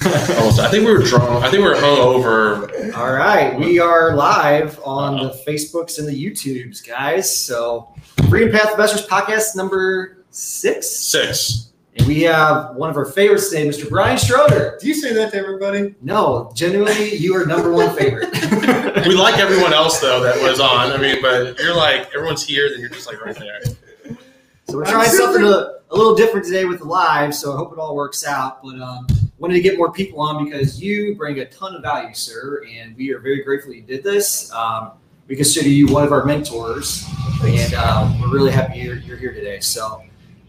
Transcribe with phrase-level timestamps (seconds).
[0.38, 0.60] Almost.
[0.60, 1.44] I think we were drunk.
[1.44, 2.70] I think we were hung over.
[2.96, 7.34] All right, we are live on the Facebooks and the YouTubes, guys.
[7.38, 7.92] So,
[8.30, 11.72] Freedom Path Investors podcast number six, Six.
[11.96, 13.90] and we have one of our favorites today, Mr.
[13.90, 14.78] Brian Schroeder.
[14.80, 15.94] Do you say that to everybody?
[16.00, 18.30] No, genuinely, you are number one favorite.
[19.06, 20.92] We like everyone else though that was on.
[20.92, 23.60] I mean, but you're like everyone's here, then you're just like right there.
[24.68, 25.46] So we're trying something a,
[25.90, 27.34] a little different today with the live.
[27.34, 28.62] So I hope it all works out.
[28.62, 29.06] But um,
[29.40, 32.94] wanted to get more people on because you bring a ton of value, sir, and
[32.96, 34.52] we are very grateful you did this.
[34.52, 34.92] Um,
[35.26, 37.04] we consider you one of our mentors,
[37.42, 39.58] and um, we're really happy you're, you're here today.
[39.60, 40.02] So,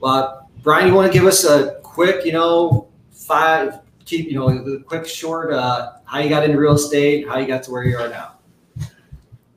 [0.04, 4.50] uh, Brian, you want to give us a quick, you know, five, keep, you know,
[4.50, 7.86] the quick, short, uh, how you got into real estate, how you got to where
[7.86, 8.34] you are now.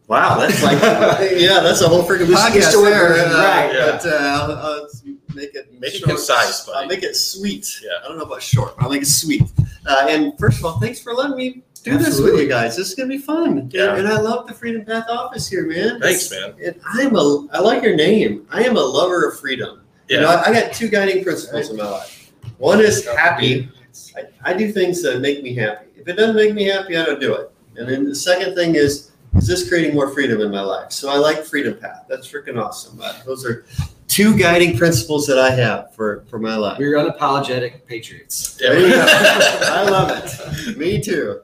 [0.07, 0.81] Wow, that's like
[1.41, 3.15] yeah, that's a whole freaking Just- podcast there.
[3.15, 3.91] uh, right, yeah.
[3.93, 4.89] But uh, I'll, I'll
[5.35, 6.11] make it Make it short.
[6.11, 6.79] concise, buddy.
[6.79, 7.81] I'll make it sweet.
[7.83, 7.91] Yeah.
[8.05, 9.43] I don't know about short, but I'll make it sweet.
[9.87, 12.77] Uh, and first of all, thanks for letting me do this with you guys.
[12.77, 13.71] This is gonna be fun.
[13.73, 13.97] Yeah.
[13.97, 16.01] And I love the Freedom Path office here, man.
[16.01, 16.55] Thanks, man.
[16.65, 18.47] And I'm a I like your name.
[18.51, 19.83] I am a lover of freedom.
[20.09, 20.43] You know, Yeah.
[20.47, 22.33] I, I got two guiding principles in my life.
[22.59, 23.69] One is happy.
[24.17, 25.87] I, I do things that make me happy.
[25.97, 27.51] If it doesn't make me happy, I don't do it.
[27.77, 30.93] And then the second thing is, is this creating more freedom in my life?
[30.93, 32.05] So I like Freedom Path.
[32.09, 33.01] That's freaking awesome.
[33.03, 33.65] Uh, those are
[34.15, 36.79] two guiding principles that I have for, for my life.
[36.79, 38.55] We're unapologetic patriots.
[38.55, 38.95] There you go.
[38.95, 39.07] Yeah.
[39.63, 40.79] I love it.
[40.79, 41.41] Me too.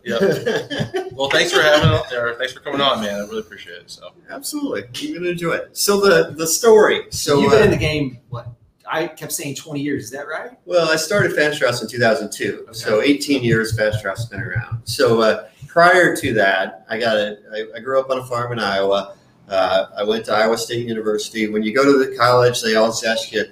[1.12, 1.90] Well, thanks for having.
[2.16, 3.16] Or thanks for coming on, man.
[3.16, 3.90] I really appreciate it.
[3.90, 4.84] So Absolutely.
[4.94, 5.76] You're gonna enjoy it.
[5.76, 7.06] So the the story.
[7.10, 8.46] So you've been uh, in the game, what?
[8.88, 10.04] I kept saying 20 years.
[10.04, 10.52] Is that right?
[10.64, 14.82] Well, I started Fast House in 2002, so 18 years Fast House has been around.
[14.84, 17.38] So uh, prior to that, I got a.
[17.52, 19.16] I, I grew up on a farm in Iowa.
[19.50, 21.48] Uh, I went to Iowa State University.
[21.48, 23.44] When you go to the college, they always ask you,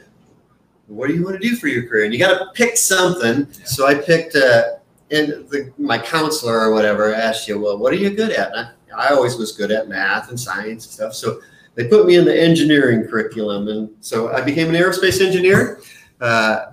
[0.86, 3.48] "What do you want to do for your career?" And you got to pick something.
[3.64, 4.36] So I picked.
[4.36, 4.62] Uh,
[5.10, 8.68] and the, my counselor or whatever asked you, "Well, what are you good at?" And
[8.94, 11.14] I, I always was good at math and science and stuff.
[11.14, 11.40] So
[11.74, 15.80] they put me in the engineering curriculum, and so I became an aerospace engineer.
[16.20, 16.72] Uh,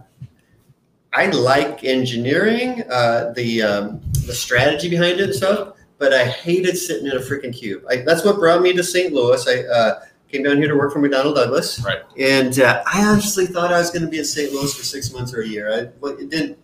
[1.14, 6.78] I like engineering, uh, the um, the strategy behind it and stuff, but I hated
[6.78, 7.84] sitting in a freaking cube.
[7.90, 9.14] I, that's what brought me to St.
[9.14, 9.48] Louis.
[9.48, 12.02] I uh, came down here to work for McDonnell Douglas, Right.
[12.20, 14.52] And uh, I honestly thought I was going to be in St.
[14.52, 15.72] Louis for six months or a year.
[15.72, 16.58] I, well, it didn't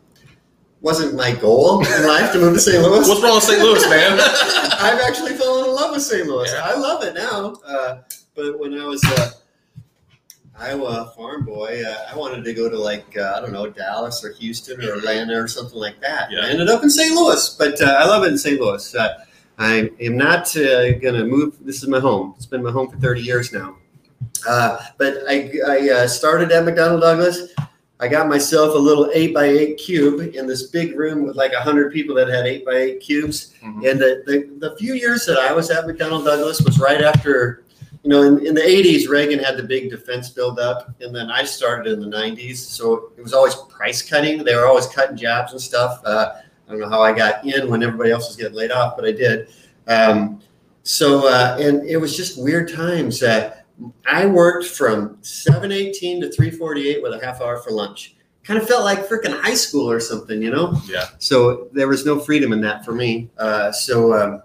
[0.82, 2.82] wasn't my goal in life to move to St.
[2.82, 3.08] Louis.
[3.08, 3.62] what's wrong with St.
[3.62, 4.20] Louis, man?
[4.20, 6.26] I've actually fallen in love with St.
[6.28, 6.52] Louis.
[6.52, 6.62] Yeah.
[6.64, 7.54] I love it now.
[7.66, 8.02] Uh,
[8.36, 9.32] but when I was uh,
[10.62, 14.24] Iowa farm boy, uh, I wanted to go to like uh, I don't know Dallas
[14.24, 16.32] or Houston or Atlanta or something like that.
[16.32, 16.42] Yeah.
[16.42, 17.16] I ended up in St.
[17.16, 18.60] Louis, but uh, I love it in St.
[18.62, 18.96] Louis.
[18.96, 19.26] Uh,
[19.58, 21.58] I am not uh, going to move.
[21.62, 22.34] This is my home.
[22.38, 23.78] It's been my home for 30 years now.
[24.48, 27.54] Uh, but I, I uh, started at McDonnell Douglas.
[28.00, 31.54] I got myself a little eight by eight cube in this big room with like
[31.54, 33.54] hundred people that had eight by eight cubes.
[33.62, 33.90] Mhm.
[33.90, 37.64] And the, the, the few years that I was at McDonnell Douglas was right after,
[38.04, 40.90] you know, in, in the 80s, Reagan had the big defense build up.
[41.02, 42.58] And then I started in the 90s.
[42.58, 44.44] So it was always price cutting.
[44.44, 46.02] They were always cutting jobs and stuff.
[46.04, 46.34] Uh,
[46.68, 49.06] I don't know how I got in when everybody else was getting laid off, but
[49.06, 49.50] I did.
[49.88, 50.42] Um,
[50.84, 53.22] so, uh, and it was just weird times.
[53.22, 53.56] Uh,
[54.08, 58.16] I worked from 718 to 348 with a half hour for lunch.
[58.44, 60.80] Kind of felt like freaking high school or something, you know?
[60.88, 61.06] Yeah.
[61.20, 63.30] So there was no freedom in that for me.
[63.38, 64.42] Uh, so um,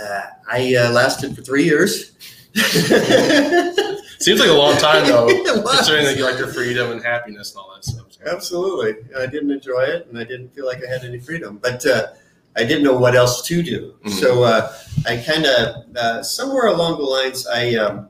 [0.00, 2.15] uh, I uh, lasted for three years.
[4.18, 5.76] Seems like a long time though, It was.
[5.76, 8.06] considering that you like your freedom and happiness and all that stuff.
[8.26, 8.96] Absolutely.
[9.16, 12.08] I didn't enjoy it and I didn't feel like I had any freedom, but uh,
[12.56, 13.94] I didn't know what else to do.
[14.04, 14.10] Mhm.
[14.10, 14.72] So uh,
[15.06, 18.08] I kind of, uh, somewhere along the lines, I, um,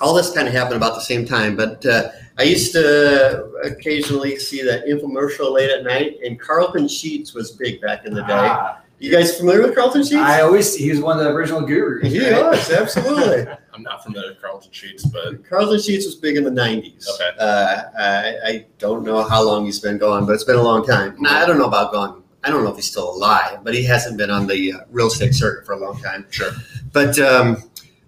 [0.00, 4.36] all this kind of happened about the same time, but uh, I used to occasionally
[4.38, 8.26] see that infomercial late at night, and Carleton Sheets was big back in the day.
[8.32, 10.14] Ah, You guys familiar with Carleton Sheets?
[10.14, 12.12] I always he was one of the original gurus.
[12.12, 12.40] he right?
[12.40, 13.52] was, absolutely.
[13.74, 17.08] I'm not familiar with Carleton Sheets, but Carleton Sheets was big in the 90s.
[17.14, 17.30] Okay.
[17.36, 20.86] Uh, I, I don't know how long he's been gone, but it's been a long
[20.86, 21.16] time.
[21.18, 22.22] Nah, I don't know about gone.
[22.44, 25.08] I don't know if he's still alive, but he hasn't been on the uh, real
[25.08, 26.24] estate circuit for a long time.
[26.30, 26.52] sure.
[26.92, 27.56] But um,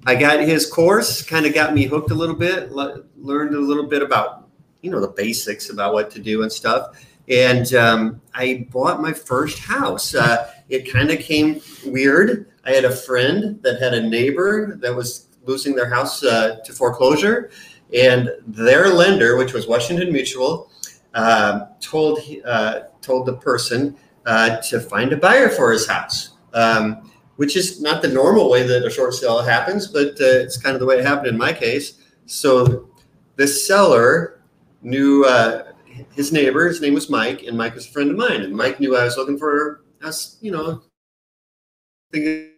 [0.06, 3.60] I got his course, kind of got me hooked a little bit, le- learned a
[3.60, 4.48] little bit about,
[4.80, 7.04] you know, the basics about what to do and stuff.
[7.28, 10.14] And um, I bought my first house.
[10.14, 12.50] Uh, it kind of came weird.
[12.64, 16.72] I had a friend that had a neighbor that was losing their house uh, to
[16.72, 17.50] foreclosure,
[17.92, 20.70] and their lender, which was Washington Mutual,
[21.14, 26.30] uh, told uh, told the person uh, to find a buyer for his house.
[26.52, 30.56] Um, which is not the normal way that a short sale happens, but uh, it's
[30.56, 31.94] kind of the way it happened in my case.
[32.26, 32.88] So
[33.36, 34.40] the seller
[34.82, 35.63] knew uh,
[36.14, 38.42] his neighbor, his name was Mike, and Mike was a friend of mine.
[38.42, 40.82] And Mike knew I was looking for us, you know,
[42.12, 42.50] thinking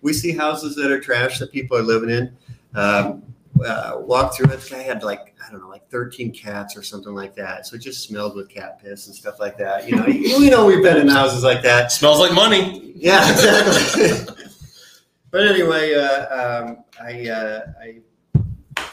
[0.00, 2.36] we see houses that are trash that people are living in.
[2.74, 3.22] Um,
[3.64, 4.60] uh, walk through it.
[4.60, 7.66] The guy had like I don't know, like 13 cats or something like that.
[7.66, 9.88] So it just smelled with cat piss and stuff like that.
[9.88, 11.90] You know, we know we've been in houses like that.
[11.90, 12.92] Smells like money.
[12.94, 14.34] Yeah, exactly.
[15.30, 17.98] but anyway, uh, um, I uh, I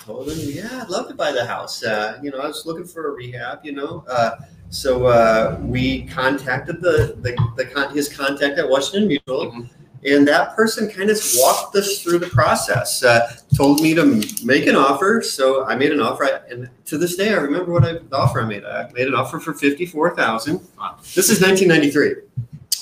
[0.03, 1.83] told him, yeah, I'd love to buy the house.
[1.83, 3.59] Uh, you know, I was looking for a rehab.
[3.63, 4.35] You know, uh,
[4.69, 9.51] so uh, we contacted the the, the con- his contact at Washington Mutual.
[9.51, 9.69] Mhm.
[10.07, 14.05] And that person kind of walked us through the process, uh, told me to
[14.43, 15.23] make an offer.
[15.23, 16.25] So I made an offer.
[16.25, 18.63] I- And to this day, I remember what I, the offer I made.
[18.65, 20.97] I made an offer for 54000 Wow.
[21.15, 22.21] This is 1993.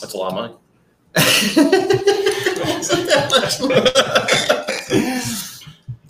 [0.02, 0.54] That's a lot of money.
[2.66, 3.60] Wasn't that much.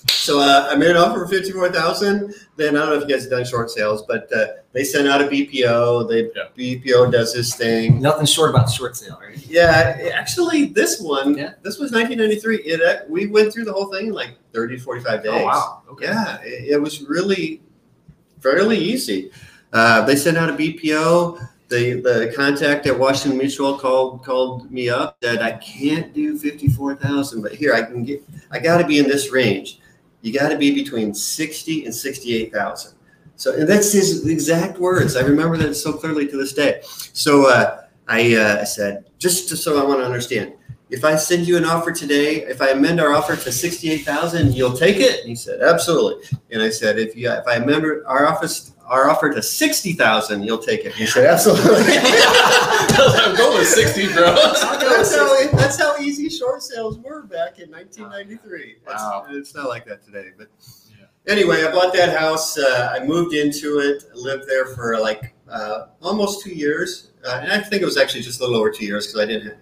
[0.09, 2.33] so uh, I made an offer for fifty-four thousand.
[2.55, 5.07] Then I don't know if you guys have done short sales, but uh, they sent
[5.07, 6.07] out a BPO.
[6.09, 6.49] They Yeah.
[6.57, 7.99] BPO does this thing.
[8.01, 9.37] Nothing short about the short sale, right?
[9.47, 11.53] Yeah, actually, this one, Yeah.
[11.63, 12.57] this was 1993.
[12.63, 15.31] It uh, we went through the whole thing in like 30 to 45 days.
[15.33, 15.81] Oh wow.
[15.89, 16.05] Okay.
[16.05, 17.61] Yeah, it, it was really
[18.39, 19.31] fairly easy.
[19.71, 21.49] Uh, they sent out a BPO.
[21.73, 26.67] The the contact at Washington Mutual called called me up that I can't do fifty
[26.67, 28.23] four thousand, but here I can get.
[28.51, 29.79] I got to be in this range.
[30.21, 32.93] You got to be between sixty and sixty eight thousand.
[33.37, 35.15] So and that's his exact words.
[35.15, 36.81] I remember that so clearly to this day.
[37.13, 40.53] So uh, I uh, said just so I want to understand.
[40.89, 44.53] If I send you an offer today, if I amend our offer to sixty-eight thousand,
[44.53, 45.21] you'll take it.
[45.21, 46.37] And he said, absolutely.
[46.51, 50.43] And I said, if you, if I amend our office, our offer to sixty thousand,
[50.43, 50.93] you'll take it.
[50.93, 51.93] He said, absolutely.
[52.95, 54.35] I'm going with 60, bro.
[54.35, 58.61] that's, how, that's how easy short sales were back in 1993.
[58.61, 59.25] It's- Wow.
[59.29, 60.29] It's, not like that today.
[60.37, 60.49] But
[61.27, 62.57] anyway, I bought that house.
[62.57, 67.11] Uh, I moved into it, lived there for like uh, almost two years.
[67.25, 69.25] Uh, and I think it was actually just a little over two years because I
[69.25, 69.57] didn't.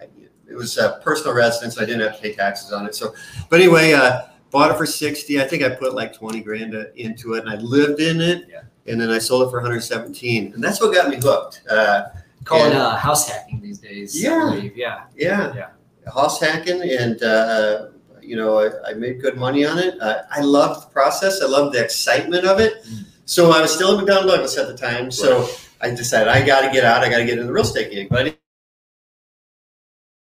[0.00, 0.04] I,
[0.48, 1.78] it was a personal residence.
[1.78, 2.94] I didn't have to pay taxes on it.
[2.94, 3.14] So,
[3.48, 4.22] but anyway, uh,
[4.52, 5.40] bought it for 60.
[5.40, 8.44] I think I put like 20 grand into it and I lived in it.
[8.48, 8.60] Yeah.
[8.86, 10.52] And then I sold it for 117.
[10.54, 11.62] And that's what got me hooked.
[11.68, 12.04] Uh,
[12.44, 14.16] Call it uh, house hacking these days.
[14.24, 14.50] I Yeah.
[14.54, 14.76] believe.
[14.76, 15.04] Yeah.
[15.16, 15.54] Yeah.
[15.54, 16.12] Yeah.
[16.12, 17.90] House hacking, and uh,
[18.20, 20.00] you know, I, I made good money on it.
[20.00, 21.40] Uh, I loved the process.
[21.40, 22.82] I loved the excitement of it.
[22.84, 23.04] Mm.
[23.24, 25.12] So I was still in McDonnell Douglas at the time.
[25.12, 25.48] So
[25.80, 27.04] I decided I got to get out.
[27.04, 28.08] I got to get in the real estate gig.
[28.08, 28.36] But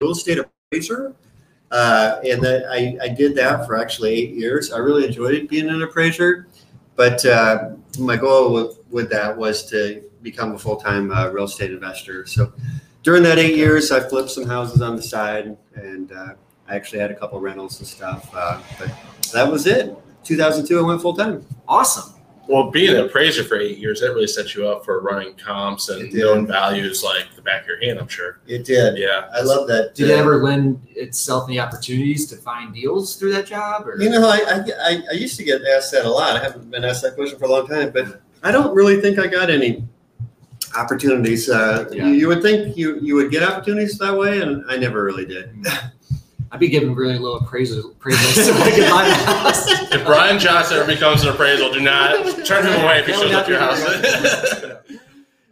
[0.00, 1.14] real estate appraiser,
[1.70, 4.72] uh, and that I, I did that for actually eight years.
[4.72, 6.46] I really enjoyed being an appraiser.
[6.94, 11.44] But uh, my goal with, with that was to become a full time uh, real
[11.44, 12.26] estate investor.
[12.26, 12.52] So
[13.02, 16.34] during that eight years, I flipped some houses on the side, and uh,
[16.68, 18.30] I actually had a couple rentals and stuff.
[18.34, 18.92] Uh, but
[19.32, 19.96] that was it.
[20.24, 21.46] 2002, I went full time.
[21.68, 22.15] Awesome.
[22.48, 25.88] Well, being an appraiser for eight years, that really sets you up for running comps
[25.88, 28.38] and It knowing values like the back of your hand, I'm sure.
[28.46, 28.98] It did.
[28.98, 29.28] Yeah.
[29.32, 29.94] I love that.
[29.94, 33.86] Did it ever lend itself any opportunities to find deals through that job?
[33.88, 36.36] Or You know, I, I, I, I used to get asked that a lot.
[36.36, 39.18] I haven't been asked that question for a long time, but I don't really think
[39.18, 39.84] I got any
[40.76, 41.48] opportunities.
[41.48, 42.06] Uh, Yeah.
[42.06, 45.26] you, you would think you, you would get opportunities that way, and I never really
[45.26, 45.50] did.
[46.56, 49.92] I'd be giving really low appraisal appraisals so I could the house.
[49.92, 53.30] If Brian Johnson ever becomes an appraisal, do not turn him away if he shows
[53.34, 53.78] up to your house.
[53.84, 54.80] to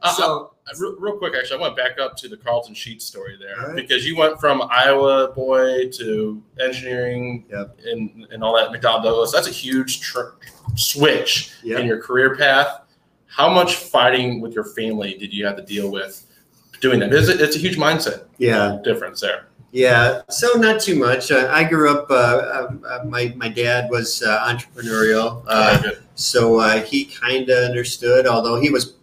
[0.00, 3.04] Uh, so real, real quick, actually, I want to back up to the Carleton Sheets
[3.06, 3.76] story there All right.
[3.76, 7.78] because you went from Iowa boy to engineering Yep.
[7.86, 9.30] and, and all that at McDonnell Douglas.
[9.32, 10.36] That's a huge tr-
[10.74, 11.78] switch Yeah.
[11.80, 12.80] in your career path.
[13.26, 16.26] How much fighting with your family did you have to deal with
[16.80, 17.12] doing that?
[17.12, 18.78] It's a, it's a huge mindset Yeah.
[18.84, 19.48] difference there.
[19.74, 21.32] Yeah, so not too much.
[21.32, 22.08] Uh, I grew up.
[22.08, 25.82] Uh, uh, my my dad was uh, entrepreneurial, uh,
[26.14, 28.28] so uh, he kind of understood.
[28.28, 28.94] Although he was,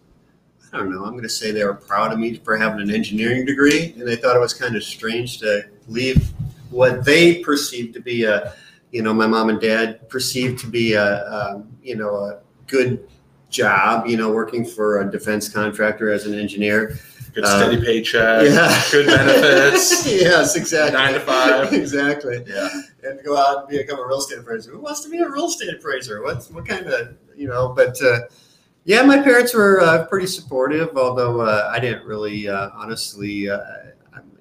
[0.72, 1.04] I don't know.
[1.04, 4.08] I'm going to say they were proud of me for having an engineering degree, and
[4.08, 6.30] they thought it was kind of strange to leave
[6.70, 8.54] what they perceived to be a,
[8.92, 13.06] you know, my mom and dad perceived to be a, um, you know, a good
[13.50, 14.06] job.
[14.06, 16.98] You know, working for a defense contractor as an engineer.
[17.34, 18.82] Good Uh, steady paycheck, yeah.
[18.90, 20.06] good benefits.
[20.10, 20.98] yes, exactly.
[20.98, 21.72] Nine to five.
[21.72, 22.44] exactly.
[22.46, 22.68] Yeah.
[23.04, 24.70] And go out and become a real estate appraiser.
[24.72, 26.22] Who wants to be a real estate appraiser?
[26.22, 27.68] What's what kind of you know?
[27.70, 28.20] But uh,
[28.84, 30.96] yeah, my parents were uh, pretty supportive.
[30.96, 33.60] Although uh, I didn't really, uh, honestly, uh,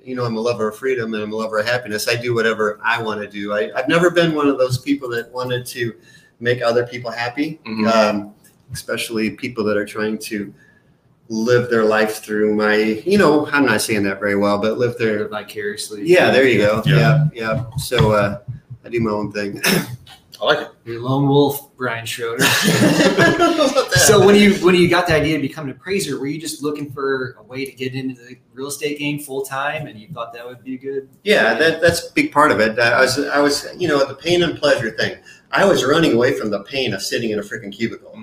[0.03, 2.07] you know, I'm a lover of freedom and I'm a lover of happiness.
[2.10, 3.53] I do whatever I want to do.
[3.53, 5.93] I, I've never been one of those people that wanted to
[6.39, 7.88] make other people happy, Mhm.
[7.88, 8.33] um,
[8.74, 10.51] especially people that are trying to
[11.31, 14.97] live their life through my, you know, I'm not saying that very well, but live
[14.97, 16.03] their, vicariously.
[16.05, 16.83] yeah, there you go.
[16.85, 16.97] Yeah.
[16.97, 17.65] Yeah, yeah.
[17.77, 18.39] So uh,
[18.83, 19.61] I do my own thing.
[20.41, 20.71] I like it.
[20.85, 22.43] Your lone wolf, Brian Schroeder.
[22.43, 24.00] I don't know about that.
[24.00, 26.63] so when you when you got the idea to become an appraiser, were you just
[26.63, 30.07] looking for a way to get into the real estate game full time, and you
[30.07, 31.09] thought that would be good?
[31.23, 32.79] Yeah, that, that's a big part of it.
[32.79, 35.19] I was, I was, you know, the pain and pleasure thing.
[35.51, 38.15] I was running away from the pain of sitting in a freaking cubicle.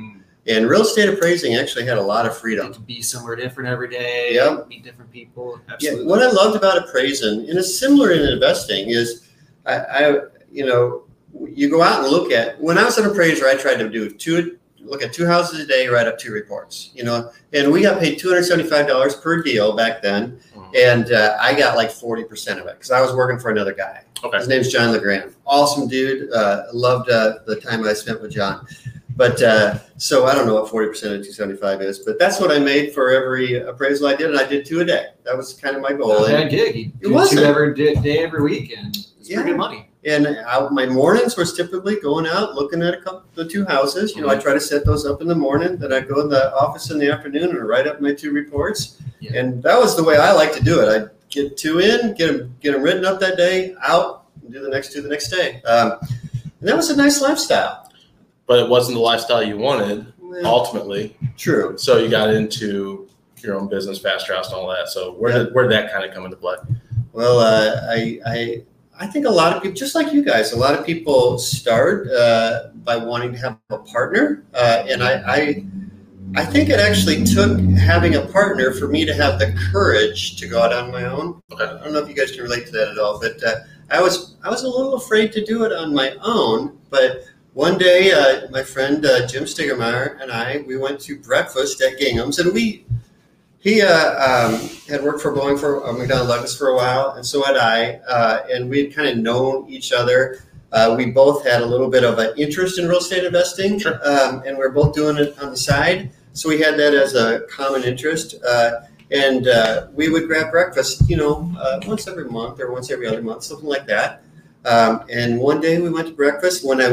[0.49, 2.73] And real estate appraising actually had a lot of freedom.
[2.73, 4.33] to be somewhere different every day.
[4.35, 4.69] Yep.
[4.69, 5.61] Meet different people.
[5.69, 6.07] Yeah, Absolutely.
[6.07, 9.29] what I loved about appraising, and it's similar in investing, is
[9.67, 11.03] I, I, you know,
[11.47, 12.59] you go out and look at.
[12.61, 15.67] When I was an appraiser, I tried to do two, look at two houses a
[15.67, 16.91] day, write up two reports.
[16.95, 20.77] You know, and we got paid two hundred seventy-five dollars per deal back then, Mhm.
[20.77, 23.75] and uh, I got like forty percent of it because I was working for another
[23.75, 24.03] guy.
[24.25, 24.39] Okay.
[24.39, 25.35] His name's John LeGrand.
[25.47, 26.33] Awesome dude.
[26.33, 28.67] Uh, loved uh, the time I spent with John.
[29.19, 32.61] But uh, so I don't know what 40% of 275 is, but that's what I
[32.61, 34.31] made for every appraisal I did.
[34.31, 35.07] And I did two a day.
[35.25, 36.11] That was kind of my goal.
[36.21, 36.77] Not a And, bad gig.
[36.77, 37.41] You It wasn't.
[37.41, 38.97] two every day, day every weekend.
[39.19, 39.39] it's Yeah.
[39.39, 39.91] pretty good money.
[40.05, 44.15] and I, my mornings was typically going out, looking at a couple, the two houses.
[44.15, 45.79] You know, I try to set those up in the morning.
[45.79, 48.99] Then I go in the office in the afternoon and write up my two reports.
[49.19, 49.33] Yeah.
[49.35, 50.89] And that was the way I like to do it.
[50.89, 54.61] I get two in, get them, get them written up that day, out, and do
[54.61, 55.61] the next two the next day.
[55.67, 55.95] Um,
[56.61, 57.88] and that was a nice lifestyle.
[58.49, 61.17] But it wasn't the lifestyle you wanted Well, ultimately.
[61.37, 61.77] true.
[61.79, 63.09] So you got into
[63.43, 64.89] your own business, fast house, and all that.
[64.89, 66.57] So where did where did that kind of come into play?
[67.13, 68.63] Well, uh, I, I,
[68.99, 72.09] I think a lot of people, just like you guys, a lot of people start
[72.11, 75.65] uh, by wanting to have a partner, uh, and I, I,
[76.37, 80.47] I think it actually took having a partner for me to have the courage to
[80.47, 81.41] go out on my own.
[81.53, 81.65] Okay.
[81.65, 83.55] I don't know if you guys can relate to that at all, but uh,
[83.91, 86.79] I was, I was a little afraid to do it on my own.
[86.91, 87.25] But
[87.59, 91.99] one day, uh, my friend uh, Jim Stigermeyer and I, we went to breakfast at
[91.99, 92.87] Gingham's, and we
[93.59, 97.27] he uh, um, had worked for Boeing for uh, McDonnell Douglas for a while, and
[97.27, 97.95] so had I.
[98.09, 100.39] Uh, and we had kind of known each other.
[100.71, 103.99] Uh, we both had a little bit of an interest in real estate investing, Sure.
[104.09, 106.13] um, and we are both doing it on the side.
[106.35, 108.37] So we had that as a common interest.
[108.49, 112.93] Uh, and uh, we would grab breakfast, you know, uh, once every month or once
[112.93, 114.23] every other month, something like that.
[114.65, 116.65] Um, and one day we went to breakfast.
[116.65, 116.91] When I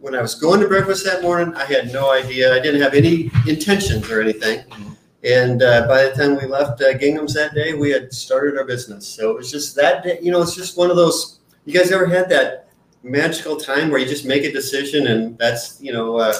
[0.00, 2.54] when I was going to breakfast that morning, I had no idea.
[2.54, 4.64] I didn't have any intentions or anything.
[5.22, 8.64] And uh, by the time we left uh, Gingham's that day, we had started our
[8.64, 9.06] business.
[9.06, 11.40] So it was just that day, you know, it's just one of those.
[11.66, 12.70] You guys ever had that
[13.02, 16.32] magical time where you just make a decision and that's, you know, uh,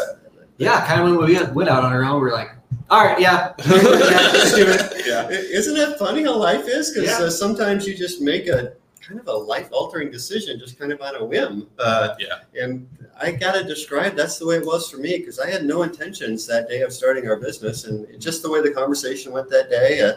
[0.56, 2.50] Yeah, kind of when we went out on our own, we are like,
[2.88, 3.72] all right, yeah, yeah
[4.32, 5.06] let's do it.
[5.06, 5.28] Yeah.
[5.30, 6.90] isn't that funny how life is?
[6.90, 7.26] Because Yeah.
[7.26, 11.00] uh, sometimes you just make a kind of a life altering decision just kind of
[11.02, 11.68] on a whim.
[11.78, 12.62] Uh, Yeah.
[12.62, 12.88] And
[13.20, 15.82] I got to describe that's the way it was for me because I had no
[15.82, 17.84] intentions that day of starting our business.
[17.84, 20.14] And just the way the conversation went that day, uh,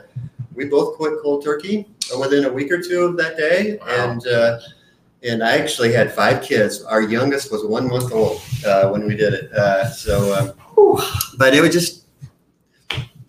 [0.55, 3.77] we both quit cold turkey uh, within a week or two of that day.
[3.81, 4.11] Wow.
[4.11, 4.59] And uh,
[5.23, 6.83] and I actually had five kids.
[6.83, 9.51] Our youngest was one month old uh, when we did it.
[9.53, 10.53] Uh, so, um,
[11.37, 12.02] but it was just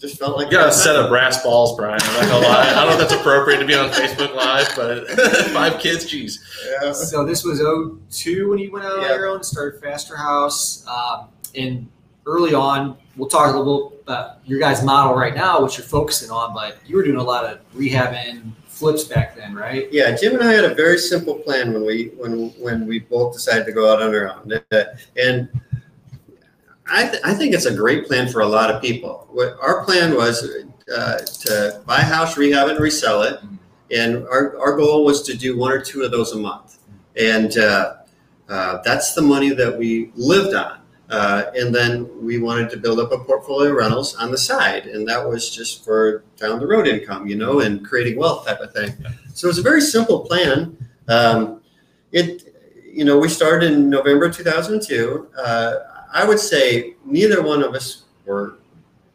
[0.04, 1.98] just felt like You got a set of brass balls, Brian.
[2.02, 2.70] I'm not gonna lie.
[2.70, 5.08] I don't know if that's appropriate to be on Facebook Live, but
[5.52, 6.38] five kids, jeez.
[6.82, 6.92] Yeah.
[6.92, 7.60] So this was
[8.10, 9.14] 02 when you went out on Yeah.
[9.14, 10.84] your own, and started Faster House.
[10.86, 11.88] Um, and
[12.26, 15.86] early on, we'll talk a little bit about your guys' model right now, which you're
[15.86, 19.88] focusing on, but you were doing a lot of rehabbing flips back then, right?
[19.92, 23.32] Yeah, Jim and I had a very simple plan when we when when we both
[23.32, 24.84] decided to go out on our own, Uh,
[25.16, 25.48] and
[26.86, 29.26] I th- I think it's a great plan for a lot of people.
[29.30, 30.48] What our plan was
[30.94, 33.40] uh, to buy a house, rehab it, and resell it,
[33.90, 36.78] and our our goal was to do one or two of those a month,
[37.16, 37.94] and uh,
[38.48, 40.80] uh, that's the money that we lived on.
[41.10, 44.86] Uh, and then we wanted to build up a portfolio of rentals on the side,
[44.86, 48.60] and that was just for down the road income, you know, and creating wealth type
[48.60, 48.90] of thing.
[49.34, 50.76] So it's a very simple plan.
[51.08, 51.60] Um,
[52.10, 52.54] it,
[52.90, 55.28] you know, we started in November 2002.
[56.14, 58.58] I would say neither one of us were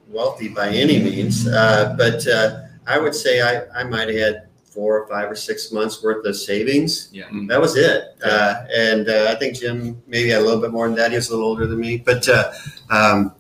[0.10, 4.48] wealthy by any means, uh, but uh, I would say I, I might have had
[4.66, 7.10] four or five or six months worth of savings.
[7.12, 7.28] Yeah.
[7.48, 8.16] That was it.
[8.24, 11.10] Uh, and uh, I think Jim maybe had a little bit more than that.
[11.12, 12.52] He was a little older than me, but uh,
[12.90, 13.34] um,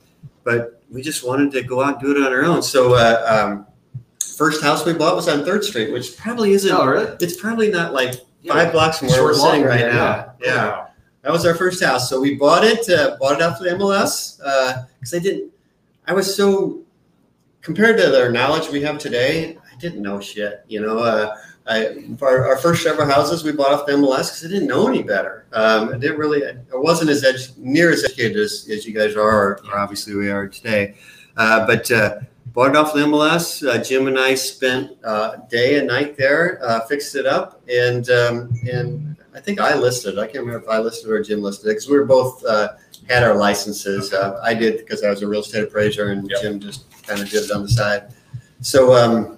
[0.43, 2.61] but we just wanted to go out and do it on our own.
[2.63, 3.67] So uh, um,
[4.37, 6.71] first house we bought was on Third Street, which probably isn't.
[6.71, 7.13] Oh, really?
[7.19, 8.53] It's probably not like Yeah.
[8.53, 10.33] five blocks from where Short we're sitting right now.
[10.41, 10.55] yeah.
[10.55, 10.85] Yeah.
[11.21, 12.09] That was our first house.
[12.09, 15.51] So we bought it, uh, bought it off the MLS because I didn't.
[16.07, 16.81] I was so
[17.61, 19.57] compared to the knowledge we have today.
[19.57, 20.63] I didn't know shit.
[20.67, 21.35] You know, uh,
[21.67, 24.87] I, our, our first several houses we bought off the MLS because I didn't know
[24.87, 25.45] any better.
[25.53, 26.43] Um, I didn't really.
[26.45, 30.15] I wasn't as edu- near as educated as, as you guys are, or, or obviously
[30.15, 30.95] we are today.
[31.37, 33.67] Uh, but uh, bought it off the MLS.
[33.67, 38.09] Uh, Jim and I spent uh, day and night there, uh, fixed it up, and
[38.09, 40.17] um, and I think I listed.
[40.17, 42.69] I can't remember if I listed or Jim listed because we were both uh,
[43.07, 44.11] had our licenses.
[44.13, 46.41] Uh, I did because I was a real estate appraiser, and Yep.
[46.41, 48.11] Jim just kind of did it on the side.
[48.61, 49.37] So um,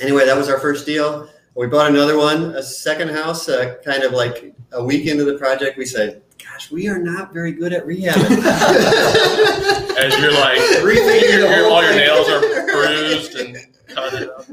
[0.00, 1.28] anyway, that was our first deal.
[1.56, 5.36] We bought another one, a second house, uh, kind of like a week into the
[5.36, 5.76] project.
[5.76, 8.14] We said, "Gosh, we are not very good at rehabbing."
[9.98, 13.56] As you're like, Rethinking your- the your- all your nails are bruised and
[13.88, 14.46] cut it up.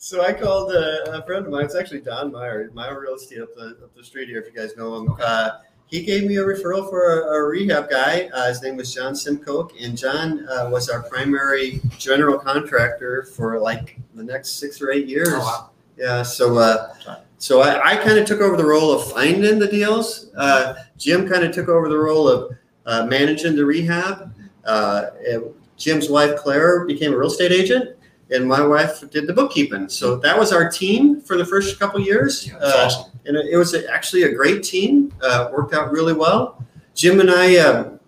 [0.00, 1.64] So I called uh, a friend of mine.
[1.64, 4.40] It's actually Don Meyer, Meyer Real Estate up the up the street here.
[4.40, 5.50] If you guys know him, uh,
[5.86, 8.30] he gave me a referral for a, a rehab guy.
[8.32, 13.58] Uh, his name was John Simcoe, and John uh, was our primary general contractor for
[13.58, 15.30] like the next six or eight years.
[15.32, 15.70] Oh, wow.
[15.96, 16.22] Yeah.
[16.22, 16.94] So uh,
[17.38, 20.30] so I, I kind of took over the role of finding the deals.
[20.36, 24.32] Uh, Jim kind of took over the role of uh, managing the rehab.
[24.64, 25.44] Uh, and
[25.76, 27.96] Jim's wife Claire became a real estate agent,
[28.30, 29.88] and my wife did the bookkeeping.
[29.88, 32.46] So that was our team for the first couple years.
[32.46, 33.12] Yeah, Uh, awesome.
[33.26, 35.12] and it was actually a great team.
[35.22, 36.64] Uh, worked out really well.
[36.94, 38.00] Jim and I, um,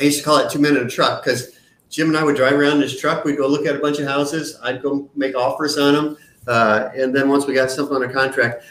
[0.00, 1.50] I used to call it two men in a truck because
[1.88, 3.24] Jim and I would drive around in his truck.
[3.24, 4.56] We'd go look at a bunch of houses.
[4.62, 6.16] I'd go make offers on them,
[6.46, 8.62] uh, and then once we got something under contract,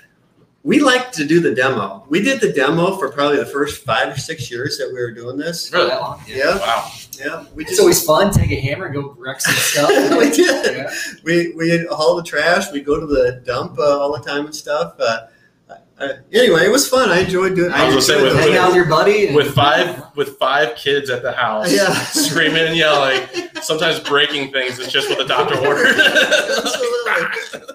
[0.63, 2.05] we liked to do the demo.
[2.09, 5.11] We did the demo for probably the first five or six years that we were
[5.11, 5.71] doing this.
[5.73, 5.89] Really?
[5.89, 6.21] That long?
[6.27, 6.91] Yeah, Wow.
[7.19, 7.45] Yeah.
[7.55, 8.31] We It's just always fun.
[8.31, 9.89] Take a hammer and go wreck some stuff.
[10.17, 10.75] we did.
[10.77, 10.91] Yeah.
[11.23, 12.71] We we haul the trash.
[12.71, 14.95] We go to the dump uh, all the time and stuff.
[14.99, 15.27] Uh,
[15.99, 17.09] uh, anyway, it was fun.
[17.09, 17.73] I enjoyed doing.
[17.73, 18.57] I was gonna say with- Hang it.
[18.57, 19.27] out with your buddy.
[19.27, 21.91] and- With five with five kids at the house, Yeah.
[21.93, 23.27] screaming and yelling,
[23.61, 24.79] sometimes breaking things.
[24.79, 25.99] It's just what the doctor ordered.
[25.99, 27.67] Absolutely.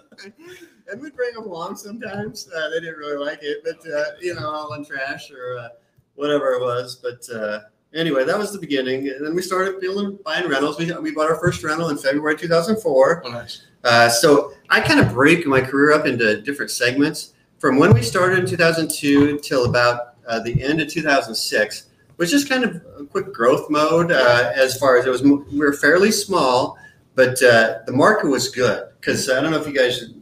[0.90, 2.48] and we'd bring them along sometimes.
[2.54, 5.68] Uh, they didn't really like it, but uh, you know, all in trash or uh,
[6.14, 6.96] whatever it was.
[6.96, 7.60] But uh,
[7.94, 9.08] anyway, that was the beginning.
[9.08, 10.78] And then we started building, buying rentals.
[10.78, 13.22] We, we bought our first rental in February 2004.
[13.24, 13.62] Oh, nice.
[13.82, 17.34] Uh, so I kind of break my career up into different segments.
[17.58, 21.86] From when we started in 2002 till about uh, the end of 2006,
[22.16, 24.12] was just kind of a quick growth mode.
[24.12, 26.78] Uh, as far as it was, we were fairly small,
[27.14, 30.14] but uh, the market was good because I don't know if you guys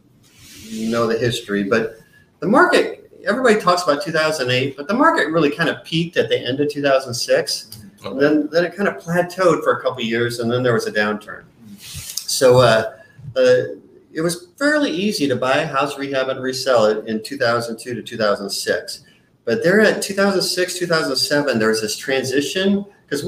[0.71, 1.97] know the history, but
[2.39, 3.02] the market.
[3.25, 6.69] Everybody talks about 2008, but the market really kind of peaked at the end of
[6.69, 7.79] 2006.
[8.03, 10.73] And then, then it kind of plateaued for a couple of years, and then there
[10.73, 11.45] was a downturn.
[11.79, 12.97] So uh,
[13.35, 13.63] uh,
[14.11, 18.01] it was fairly easy to buy a house, rehab, and resell it in 2002 to
[18.01, 19.03] 2006.
[19.45, 23.25] But there at 2006, 2007, there was this transition because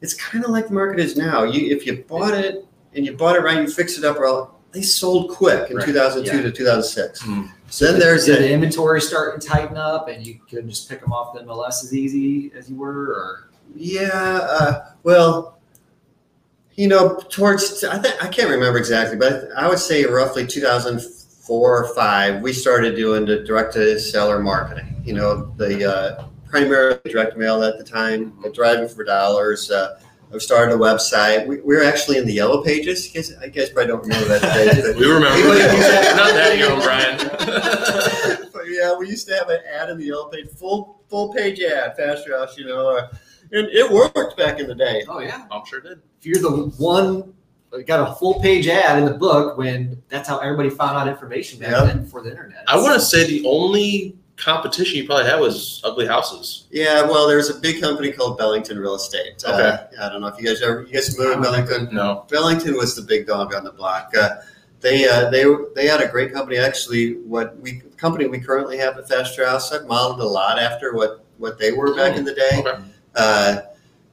[0.00, 1.44] it's kind of like the market is now.
[1.44, 4.59] You, if you bought it and you bought it right, you fix it up well,
[4.72, 6.42] they sold quick in Right, 2002 yeah.
[6.42, 7.22] to 2006.
[7.22, 7.46] Hmm.
[7.68, 10.88] So then there's Did a, the inventory start to tighten up, and you couldn't just
[10.88, 15.58] pick them off the MLS as easy as you were, or Yeah, uh, well,
[16.74, 21.84] you know, towards I think I can't remember exactly, but I would say roughly 2004
[21.84, 25.02] or five, we started doing the direct to seller marketing.
[25.04, 29.70] You know, the uh, primarily direct mail at the time, driving for dollars.
[29.70, 30.00] Uh,
[30.32, 31.46] I started a website.
[31.46, 33.06] We, we were actually in the yellow pages.
[33.08, 34.40] You guys, I guess probably don't remember that
[34.74, 34.82] today.
[34.92, 35.28] but- We remember.
[35.36, 36.16] Anybody use We're that?
[36.16, 38.50] not that young, Brian.
[38.52, 41.60] but yeah, we used to have an ad in the yellow page, full full page
[41.60, 43.08] ad, Faster House, you know, uh,
[43.52, 45.02] and it worked back in the day.
[45.08, 46.00] oh yeah, I'm sure it did.
[46.20, 47.34] if you're the one
[47.72, 51.08] that got a full page ad in the book when that's how everybody found out
[51.08, 51.84] information back Yeah.
[51.84, 52.62] then before the internet.
[52.68, 56.66] I want to say the only competition you probably had was ugly houses.
[56.70, 59.42] Yeah, well, there's a big company called Bellington Real Estate.
[59.46, 59.96] Uh, Okay.
[60.02, 61.94] I don't know if you guys ever you guys familiar with Bellington.
[61.94, 62.24] No.
[62.28, 64.12] Bellington was the big dog on the block.
[64.16, 64.36] Uh,
[64.80, 66.56] they uh, they they had a great company.
[66.58, 70.94] Actually, what we company we currently have at Faster House, I've modeled a lot after
[70.94, 72.62] what what they were back in the day.
[72.66, 72.82] Okay.
[73.14, 73.60] Uh,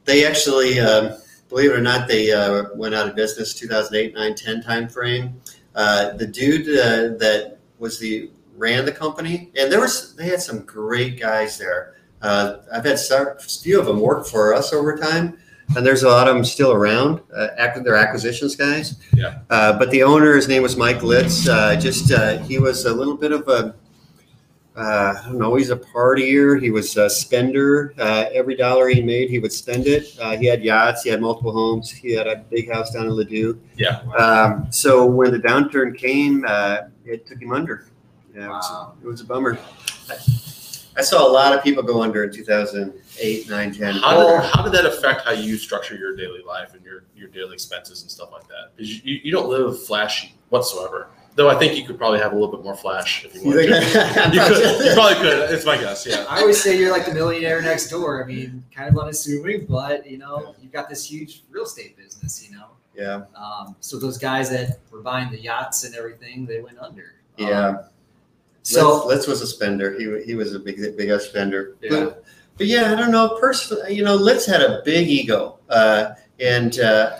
[0.05, 1.17] they actually, um,
[1.49, 5.39] believe it or not, they uh, went out of business 2008, 9, 10 time frame.
[5.75, 10.41] Uh, the dude uh, that was the ran the company, and there was they had
[10.41, 11.95] some great guys there.
[12.21, 15.37] Uh, I've had a few of them work for us over time,
[15.75, 17.21] and there's a lot of them still around.
[17.33, 17.47] Uh,
[17.83, 18.95] they're acquisitions guys.
[19.13, 19.39] Yeah.
[19.49, 21.47] Uh, but the owner, his name was Mike Litz.
[21.47, 23.75] Uh, just uh, he was a little bit of a
[24.77, 25.55] uh, I don't know.
[25.55, 26.61] He's a partier.
[26.61, 27.95] He was a spender.
[27.97, 30.15] Uh, every dollar he made, he would spend it.
[30.21, 31.01] Uh, he had yachts.
[31.01, 31.89] He had multiple homes.
[31.89, 33.59] He had a big house down in Ladue.
[33.75, 34.01] Yeah.
[34.19, 37.87] Um, so when the downturn came, uh, it took him under.
[38.37, 38.93] Yeah, it, was, Wow.
[39.03, 39.57] it was a bummer.
[40.09, 40.13] I,
[40.97, 43.95] I saw a lot of people go under in 2008, 9, 10.
[43.95, 47.29] How did, how did that affect how you structure your daily life and your, your
[47.29, 48.71] daily expenses and stuff like that?
[48.75, 51.07] Because you, you don't live flashy whatsoever.
[51.35, 53.47] Though I think you could probably have a little bit more flash if you You
[53.49, 54.31] wanted think- to.
[54.33, 54.85] You could.
[54.85, 55.51] You probably could.
[55.51, 56.03] It's my guess.
[56.05, 56.25] Yeah.
[56.27, 58.23] I always say you're like the millionaire next door.
[58.23, 62.43] I mean, kind of unassuming, but you know, you've got this huge real estate business.
[62.47, 63.25] You know, Yeah.
[63.39, 67.13] Um, so those guys that were buying the yachts and everything, they went under.
[67.39, 67.75] Um, Yeah.
[68.67, 69.97] So Litz, Litz was a spender.
[69.97, 71.77] He, he was a big big spender.
[71.81, 71.89] Yeah.
[71.89, 72.23] But,
[72.57, 73.37] but yeah, I don't know.
[73.39, 77.19] Personally, you know, Litz had a big ego, uh, and uh,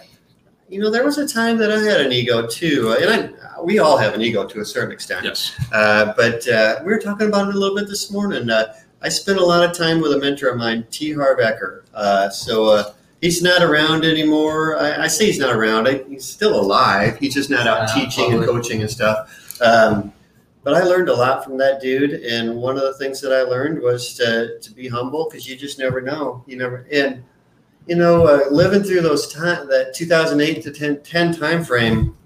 [0.70, 3.80] you know, there was a time that I had an ego too, and I, we
[3.80, 5.26] all have an ego to a certain extent.
[5.26, 5.54] Yes.
[5.72, 8.50] Uh, but uh, we were talking about it a little bit this morning.
[8.50, 11.14] Uh, I spent a lot of time with a mentor of mine, T.
[11.14, 11.84] Harbecker.
[11.94, 14.78] Uh, so uh, he's not around anymore.
[14.78, 15.88] I, I say he's not around.
[15.88, 17.18] I, he's still alive.
[17.18, 19.62] He's just not out Yeah, teaching and coaching and stuff.
[19.62, 20.14] Um,
[20.68, 22.12] but I learned a lot from that dude.
[22.26, 25.56] And one of the things that I learned was to, to be humble because you
[25.56, 26.44] just never know.
[26.46, 27.24] You never and
[27.88, 32.18] you know uh, living through those time that 2008 to 10, 10 time frame.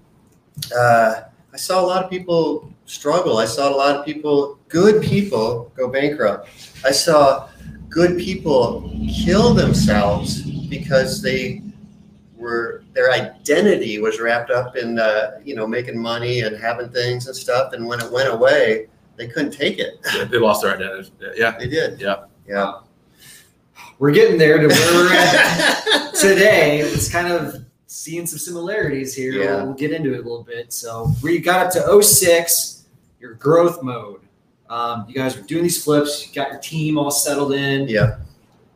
[0.76, 1.20] Uh,
[1.52, 3.38] I saw a lot of people struggle.
[3.38, 6.48] I saw a lot of people, good people, go bankrupt.
[6.84, 7.48] I saw
[7.88, 8.90] good people
[9.24, 11.62] kill themselves because they
[12.42, 17.26] were their identity was wrapped up in uh, you know making money and having things
[17.28, 17.72] and stuff.
[17.72, 20.00] And when it went away, they couldn't take it.
[20.14, 21.10] Yeah, they lost their identity.
[21.36, 21.56] Yeah.
[21.58, 22.00] They did.
[22.00, 22.24] Yeah.
[22.46, 22.80] Yeah.
[23.98, 26.80] we're getting there to where we're at today.
[26.80, 29.32] It's kind of seeing some similarities here.
[29.32, 29.56] Yeah.
[29.56, 30.72] We'll, we'll get into it a little bit.
[30.72, 32.84] So we got up to 06,
[33.20, 34.20] your growth mode.
[34.68, 36.26] Um, you guys were doing these flips.
[36.26, 37.86] You got your team all settled in.
[37.88, 38.16] Yeah.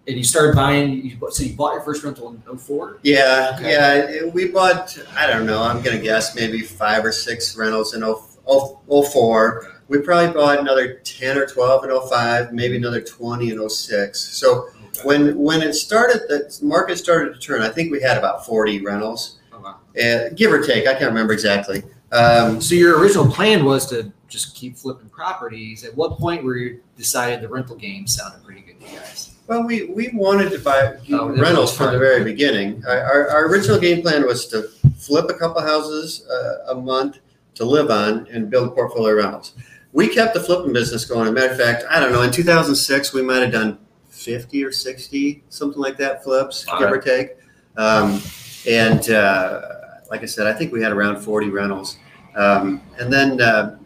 [0.09, 1.05] And you started buying.
[1.05, 2.99] You, bought- so you bought your first rental in 04?
[3.03, 3.73] Yeah, Okay.
[3.73, 4.25] yeah.
[4.27, 8.03] We bought, I don't know, I'm going to guess maybe five or six rentals in
[8.03, 9.73] 0- 0- 04.
[9.89, 14.19] We probably bought another 10 or 12 in 05, maybe another 20 in 06.
[14.21, 14.69] So
[15.05, 18.85] when when it started, the market started to turn, I think we had about 40
[18.85, 19.77] rentals, Oh, wow.
[20.01, 20.87] uh, give or take.
[20.87, 21.83] I can't remember exactly.
[22.13, 25.85] Um, So your original plan was to just keep flipping properties.
[25.85, 29.33] At what point were you decided the rental game sounded pretty good to you guys?
[29.47, 32.83] Well, we, we wanted to buy Oh, rentals from the very beginning.
[32.87, 37.19] Our, our, original game plan was to flip a couple houses uh, a month
[37.55, 39.53] to live on and build a portfolio of rentals.
[39.93, 41.23] We kept the flipping business going.
[41.23, 44.65] As a matter of fact, I don't know, in 2006, we might have done 50
[44.65, 47.37] or 60, something like that, flips, give or take.
[47.77, 48.21] Um,
[48.69, 49.61] and uh,
[50.11, 51.99] like I said, I think we had around 40 rentals.
[52.35, 53.79] Um, and then uh,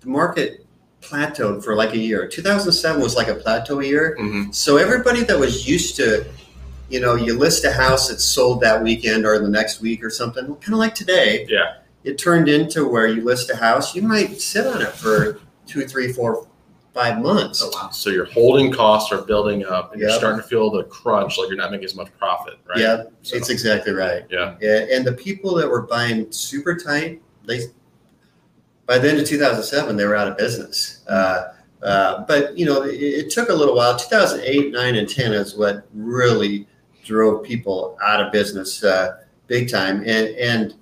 [0.00, 0.66] the market
[1.00, 2.26] plateaued for like a year.
[2.26, 4.16] 2007 was like a plateau year.
[4.18, 6.26] hmm So everybody that was used to,
[6.88, 10.10] you know, you list a house that's sold that weekend or the next week or
[10.10, 11.46] something, kind of like today.
[11.48, 11.76] Yeah.
[12.04, 15.86] It turned into where you list a house, you might sit on it for two,
[15.86, 16.46] three, four,
[16.92, 17.62] five months.
[17.64, 17.90] Oh wow.
[17.90, 21.48] So your holding costs are building up, and you're starting to feel the crunch, like
[21.48, 22.78] you're not making as much profit, right?
[22.78, 24.24] Yeah, So- it's exactly right.
[24.30, 24.56] Yeah.
[24.60, 27.60] Yeah, and the people that were buying super tight, they
[28.86, 31.04] by the end of 2007 they were out of business.
[31.08, 33.96] Uh, uh, but you know, it, it took a little while.
[33.96, 36.66] 2008, 9, and 10 is what really
[37.04, 39.98] drove people out of business uh, big time.
[40.00, 40.74] And and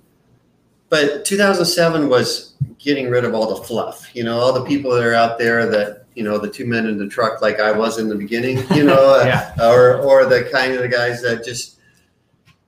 [0.89, 4.09] but 2007 was getting rid of all the fluff.
[4.15, 6.85] You know, all the people that are out there that you know the two men
[6.85, 8.57] in the truck like I was in the beginning.
[8.77, 9.69] You know, uh, Yeah.
[9.71, 11.79] or or the kind of the guys that just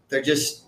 [0.07, 0.63] they're just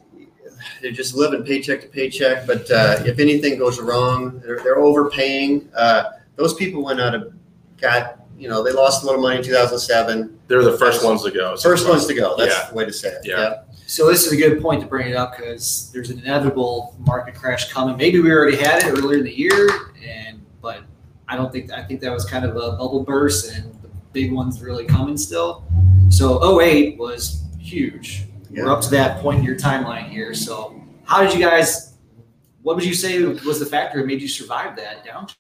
[0.82, 2.46] they're just living paycheck to paycheck.
[2.46, 5.70] But uh, if anything goes wrong, they're, they're overpaying.
[5.76, 6.04] Uh,
[6.36, 7.34] those people went out of
[7.80, 10.40] got you know they lost a little money in 2007.
[10.50, 11.56] They're the first ones to go.
[11.56, 12.36] So First ones to go.
[12.38, 12.70] That's Yeah.
[12.70, 13.22] the way to say it.
[13.24, 13.62] Yeah.
[13.88, 17.36] So this is a good point to bring it up because there's an inevitable market
[17.36, 17.96] crash coming.
[17.96, 19.70] Maybe we already had it earlier in the year,
[20.06, 20.33] and but
[21.28, 24.32] I don't think I think that was kind of a bubble burst, and the big
[24.32, 25.64] one's really coming still.
[26.10, 28.26] So 08 was huge.
[28.52, 30.34] We're up to that point in your timeline here.
[30.34, 31.94] So how did you guys?
[32.62, 35.36] What would you say was the factor that made you survive that downturn?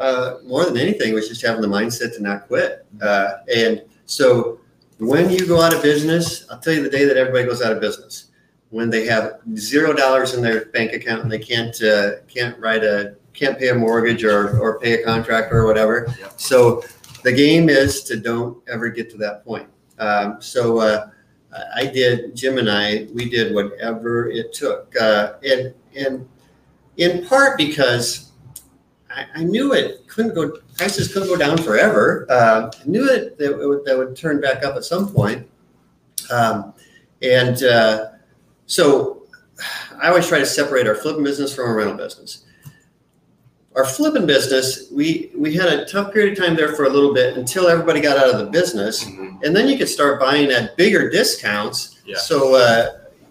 [0.00, 2.86] uh, more than anything was just having the mindset to not quit.
[3.00, 4.58] Uh, and so
[4.98, 7.70] when you go out of business, I'll tell you the day that everybody goes out
[7.70, 8.30] of business
[8.70, 12.82] when they have zero dollars in their bank account and they can't uh, can't write
[12.82, 16.12] a can't pay a mortgage or, or pay a contractor or whatever.
[16.20, 16.40] Yep.
[16.40, 16.82] So
[17.22, 19.68] the game is to don't ever get to that point.
[19.98, 21.10] Um, so uh,
[21.74, 26.28] I did Jim and I we did whatever it took, uh, and and
[26.96, 28.32] in part because
[29.10, 32.26] I, I knew it couldn't go prices couldn't go down forever.
[32.30, 35.46] Uh, I knew it that it would, that would turn back up at some point.
[36.30, 36.72] Um,
[37.22, 38.10] and uh,
[38.66, 39.26] so
[40.00, 42.44] I always try to separate our flipping business from our rental business.
[43.76, 47.14] Our flipping business, we we had a tough period of time there for a little
[47.14, 49.44] bit until everybody got out of the business, Mhm.
[49.44, 51.96] and then you could start buying at bigger discounts.
[52.04, 52.16] Yeah.
[52.18, 52.86] So uh,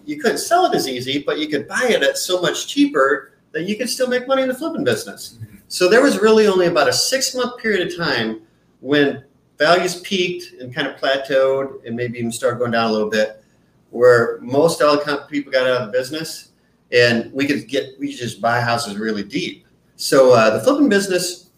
[0.06, 3.32] you couldn't sell it as easy, but you could buy it at so much cheaper
[3.52, 5.34] that you could still make money in the flipping business.
[5.68, 8.40] So there was really only about a six month period of time
[8.80, 9.22] when
[9.58, 13.42] values peaked and kind of plateaued and maybe even started going down a little bit,
[13.90, 16.48] where most com- people got out of the business,
[16.92, 19.66] and we could get we could just buy houses really deep.
[20.00, 21.50] So uh, the flipping business,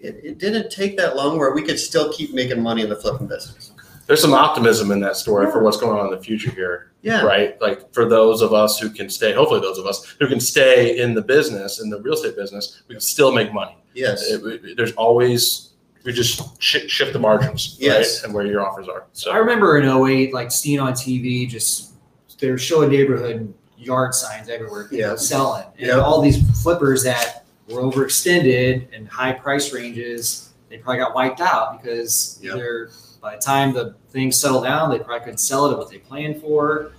[0.00, 2.94] it, it didn't take that long where we could still keep making money in the
[2.94, 3.72] flipping business.
[4.06, 7.22] There's some optimism in that story for what's going on in the future here, Yeah,
[7.22, 7.60] right?
[7.60, 10.98] Like for those of us who can stay, hopefully those of us who can stay
[11.00, 13.76] in the business, in the real estate business, we can still make money.
[13.92, 15.64] yes, It- it- there's always
[16.04, 18.20] we just sh- shift the margins, Yes.
[18.20, 19.06] right, and where your offers are.
[19.12, 21.90] So I remember in 08, like seeing on TV, just
[22.38, 25.16] they were showing neighborhood yard signs everywhere, Yeah.
[25.16, 25.98] selling, and Yeah.
[26.00, 31.80] all these flippers that were overextended and high price ranges, they probably got wiped out
[31.82, 32.54] because Yeah.
[32.54, 35.90] either by the time the things settled down, they probably couldn't sell it at what
[35.90, 36.92] they planned for,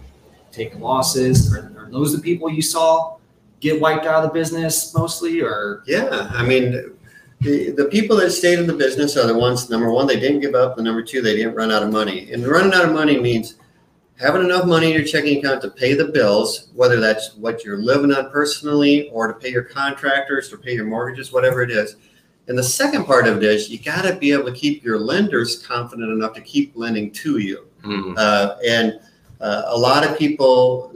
[0.51, 1.53] taking losses.
[1.53, 3.15] Are, are those the people you saw
[3.59, 6.29] get wiped out of the business mostly, or yeah.
[6.33, 6.93] I mean,
[7.41, 9.69] the, the people that stayed in the business are the ones.
[9.69, 12.31] Number one, they didn't give up, and number two, they didn't run out of money.
[12.31, 13.55] And running out of money means
[14.19, 17.77] having enough money in your checking account to pay the bills, whether that's what you're
[17.77, 21.95] living on personally or to pay your contractors, to pay your mortgages, whatever it is.
[22.47, 24.99] And the second part of it is you got to be able to keep your
[24.99, 27.67] lenders confident enough to keep lending to you.
[27.83, 28.99] mm, Uh, and
[29.39, 30.93] uh, a lot of people,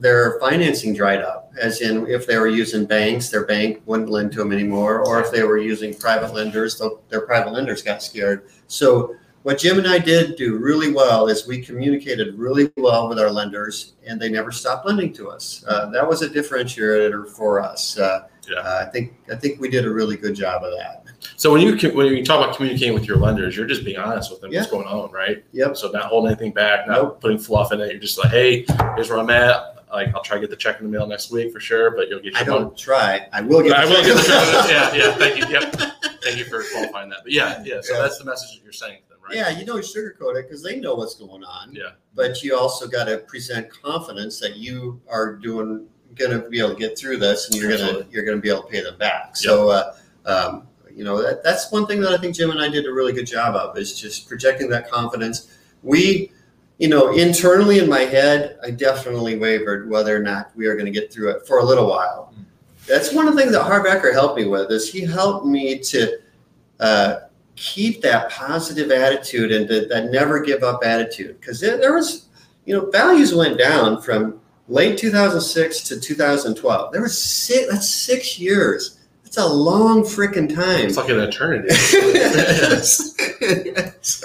[0.00, 4.32] their financing dried up, as in if they were using banks, their bank wouldn't lend
[4.32, 8.48] to them anymore, or if they were using private lenders, their private lenders got scared.
[8.66, 13.18] So what Jim and I did do really well is we communicated really well with
[13.20, 15.64] our lenders, and they never stopped lending to us.
[15.68, 17.96] Uh, that was a differentiator for us.
[17.98, 18.56] Uh, Yeah.
[18.58, 21.04] uh, I think I think we did a really good job of that.
[21.36, 24.30] so when you when you talk about communicating with your lenders, you're just being honest
[24.30, 24.60] with them yeah.
[24.60, 25.44] what's going on, right?
[25.52, 25.76] Yep.
[25.78, 27.90] So not holding anything back, not putting fluff in it.
[27.92, 29.86] You're just like, hey, here's where I'm at.
[29.92, 32.08] Like I'll try to get the check in the mail next week for sure, but
[32.08, 32.60] you'll get your I money.
[32.64, 33.28] don't try.
[33.32, 33.72] I will get.
[33.78, 34.66] I will the get the check.
[34.68, 34.94] check.
[34.96, 35.14] yeah, yeah.
[35.16, 35.46] Thank you.
[35.48, 35.76] Yep.
[36.24, 37.20] Thank you for qualifying that.
[37.22, 37.80] But yeah, yeah.
[37.82, 38.02] So Yeah.
[38.02, 39.36] that's the message that you're saying right?
[39.36, 41.72] Yeah, you don't sugarcoat it because they know what's going on.
[41.72, 41.90] Yeah.
[42.14, 46.70] But you also got to present confidence that you are doing going to be able
[46.70, 48.80] to get through this, and you're going to you're going to be able to pay
[48.80, 49.36] them back.
[49.36, 52.68] So, uh, um, you know, that, that's one thing that I think Jim and I
[52.68, 55.56] did a really good job of is just projecting that confidence.
[55.82, 56.30] We,
[56.78, 60.86] you know, internally in my head, I definitely wavered whether or not we are going
[60.86, 62.32] to get through it for a little while.
[62.86, 66.18] That's one of the things that Harbecker helped me with is he helped me to
[66.80, 67.16] uh,
[67.56, 72.26] keep that positive attitude and that, that never give up attitude because there, there was
[72.64, 78.38] you know values went down from late 2006 to 2012 there was six that's six
[78.38, 81.68] years that's a long freaking time It's like an eternity.
[81.92, 83.14] yes.
[83.40, 84.24] Yes.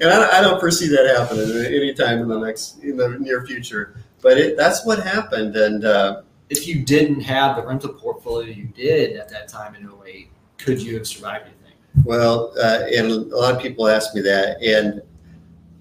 [0.00, 3.96] and I, I don't foresee that happening anytime in the next in the near future
[4.20, 6.22] but it, that's what happened and uh,
[6.52, 10.82] if you didn't have the rental portfolio you did at that time in 08, could
[10.82, 11.46] you have survived?
[11.46, 11.61] You think?
[12.04, 15.02] Well, uh, and a lot of people ask me that, and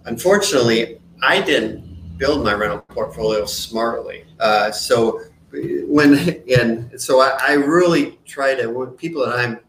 [0.05, 4.25] unfortunately, I didn't build my rental portfolio smartly.
[4.39, 5.21] Uh, so
[5.51, 9.59] when and so I, I really try to when people that I'm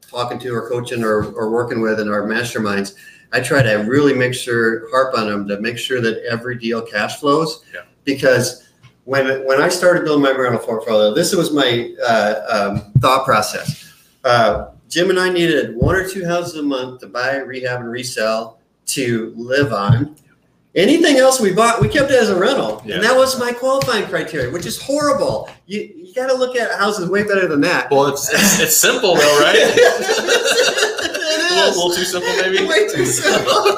[0.00, 2.94] talking to or coaching or, or working with in our masterminds,
[3.32, 6.82] I try to really make sure harp on them to make sure that every deal
[6.82, 7.64] cash flows.
[7.72, 7.82] Yeah.
[8.04, 8.68] Because
[9.04, 13.92] when when I started building my rental portfolio, this was my uh, um, thought process.
[14.24, 17.90] Uh, Jim and I needed one or two houses a month to buy, rehab, and
[17.90, 20.16] resell to live on.
[20.74, 22.96] Anything else we bought, we kept it as a rental, Yeah.
[22.96, 25.48] and that was my qualifying criteria, which is horrible.
[25.66, 27.90] You you got to look at houses way better than that.
[27.90, 29.56] well, it's, it's it's simple though, right?
[31.34, 31.76] It a, little, is.
[31.76, 32.66] little too simple, maybe.
[32.66, 33.76] Way too simple.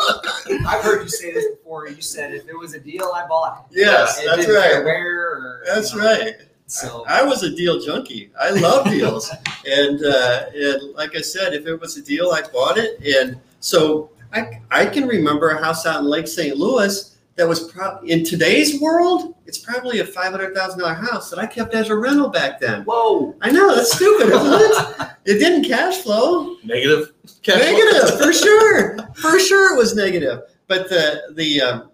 [0.68, 1.88] I've heard you say this before.
[1.88, 3.78] You said if it was a deal, I bought it.
[3.78, 4.84] yes, It that's right.
[4.84, 5.30] Where?
[5.30, 6.34] Or, That's you know, right.
[6.66, 8.30] So I was a deal junkie.
[8.40, 9.30] I love deals,
[9.66, 12.98] and uh, and like I said, if it was a deal, I bought it.
[13.04, 16.56] And so I I can remember a house out in Lake St.
[16.56, 21.28] Louis that was pro- in today's world, it's probably a five hundred thousand dollar house
[21.30, 22.82] that I kept as a rental back then.
[22.84, 23.34] whoa.
[23.42, 24.52] I know that's stupid, isn't
[25.00, 25.08] it?
[25.26, 26.56] It didn't cash flow.
[26.64, 27.10] Negative.
[27.42, 28.18] Cash flow.
[28.18, 28.98] For sure.
[29.14, 30.42] For sure, it was negative.
[30.68, 31.93] But the the um, it-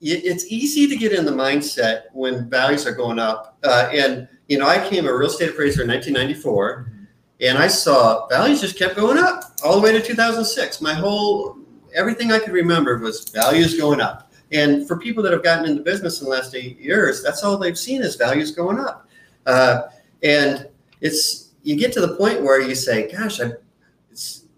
[0.00, 3.58] it's easy to get in the mindset when values are going up.
[3.64, 6.92] Uh, and you know, I came a real estate appraiser in 1994,
[7.40, 10.80] and I saw values just kept going up all the way to 2006.
[10.80, 11.58] My whole
[11.94, 14.32] everything I could remember was values going up.
[14.52, 17.56] And for people that have gotten into business in the last eight years, that's all
[17.56, 19.08] they've seen is values going up.
[19.44, 19.82] Uh,
[20.22, 20.68] and
[21.00, 23.52] it's you get to the point where you say, "Gosh, I,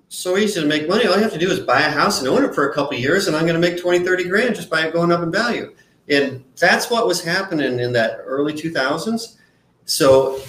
[0.08, 1.06] so easy to make money.
[1.06, 2.96] All you have to do is buy a house and own it for a couple
[2.96, 5.30] years, and I'm going to make 20, 30 grand just by it going up in
[5.30, 5.74] value."
[6.08, 9.36] And that's what was happening in that early 2000s.
[9.84, 10.40] So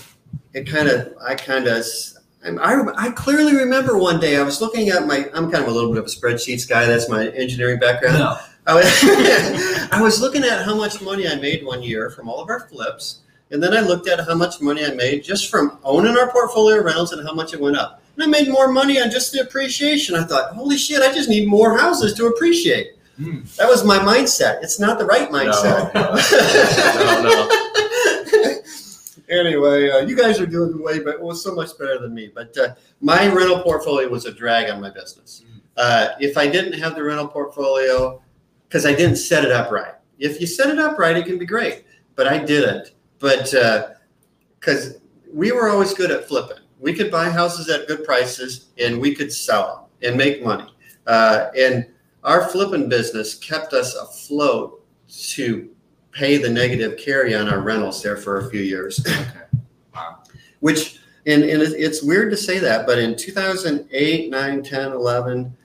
[0.54, 1.86] it kind of, I kind of,
[2.44, 5.72] I, I clearly remember one day I was looking at my, I'm kind of a
[5.72, 6.86] little bit of a spreadsheets guy.
[6.86, 8.20] That's my engineering background.
[8.20, 8.38] No.
[8.68, 8.86] I was,
[9.92, 12.62] I was looking at how much money I made one year from all of our
[12.68, 13.20] flips,
[13.52, 16.84] and then I looked at how much money I made just from owning our portfolio
[16.84, 18.04] rentals and how much it went up.
[18.20, 20.14] And I made more money on just the appreciation.
[20.14, 22.98] I thought, holy shit, I just need more houses to appreciate.
[23.16, 23.44] Hmm.
[23.58, 24.62] That was my mindset.
[24.62, 25.94] It's not the right mindset.
[27.00, 28.60] No, no.
[29.30, 32.30] anyway, uh, you guys are doing way, but well, so much better than me.
[32.34, 35.46] But uh, my rental portfolio was a drag on my business.
[35.46, 35.62] Mm.
[35.78, 38.22] Uh, if I didn't have the rental portfolio,
[38.68, 39.94] because I didn't set it up right.
[40.18, 41.86] If you set it up right, it can be great.
[42.16, 42.92] But I didn't.
[43.20, 43.54] But
[44.60, 44.98] because
[45.32, 49.14] we were always good at flipping, we could buy houses at good prices and we
[49.14, 50.74] could sell them and make money.
[51.08, 51.86] Uh, and
[52.24, 55.70] our flipping business kept us afloat to
[56.12, 59.06] pay the negative carry on our rentals there for a few years.
[59.06, 59.26] Okay.
[59.96, 60.24] Wow.
[60.60, 65.58] Which, and, and it's weird to say that, but in 2008, 9, 10, 11,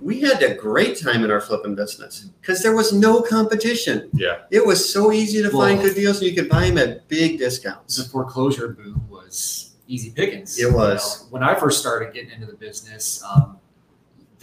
[0.00, 4.10] we had a great time in our flipping business because there was no competition.
[4.12, 4.38] Yeah.
[4.50, 7.38] It was so easy to find good deals and you could buy them at big
[7.38, 7.96] discounts.
[7.96, 10.58] The foreclosure boom was easy pickings.
[10.58, 11.20] It was.
[11.20, 13.58] You know, when I first started getting into the business, um,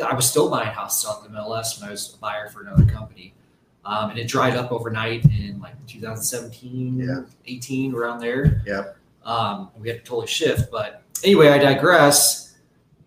[0.06, 2.86] I was still buying houses off the MLS when I was a buyer for another
[2.86, 3.34] company.
[3.86, 7.22] Um, and it dried up overnight in like 2017, Yeah.
[7.46, 8.62] 18, around there.
[8.66, 8.98] Yep.
[9.26, 10.72] Um, we had to totally shift.
[10.72, 12.58] But anyway, I digress.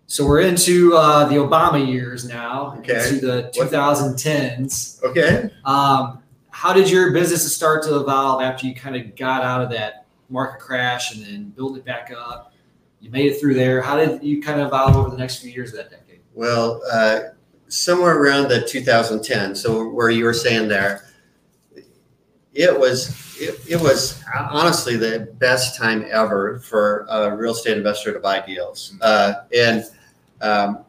[0.07, 3.07] So we're into uh, the Obama years now, Okay.
[3.09, 5.01] into the 2010s.
[5.03, 5.49] Okay.
[5.65, 6.19] Um,
[6.49, 10.02] how did your business start to evolve after you kind of got out of that
[10.33, 12.53] market crash and then build it back up?
[12.99, 13.81] You made it through there.
[13.81, 16.21] How did you kind of evolve over the next few years of that decade?
[16.33, 17.19] Well, uh,
[17.67, 21.05] somewhere around the 2010, so where you were saying there,
[22.53, 28.13] it was it, it was honestly the best time ever for a real estate investor
[28.13, 28.95] to buy deals.
[29.01, 29.83] Uh, and
[30.41, 30.85] um,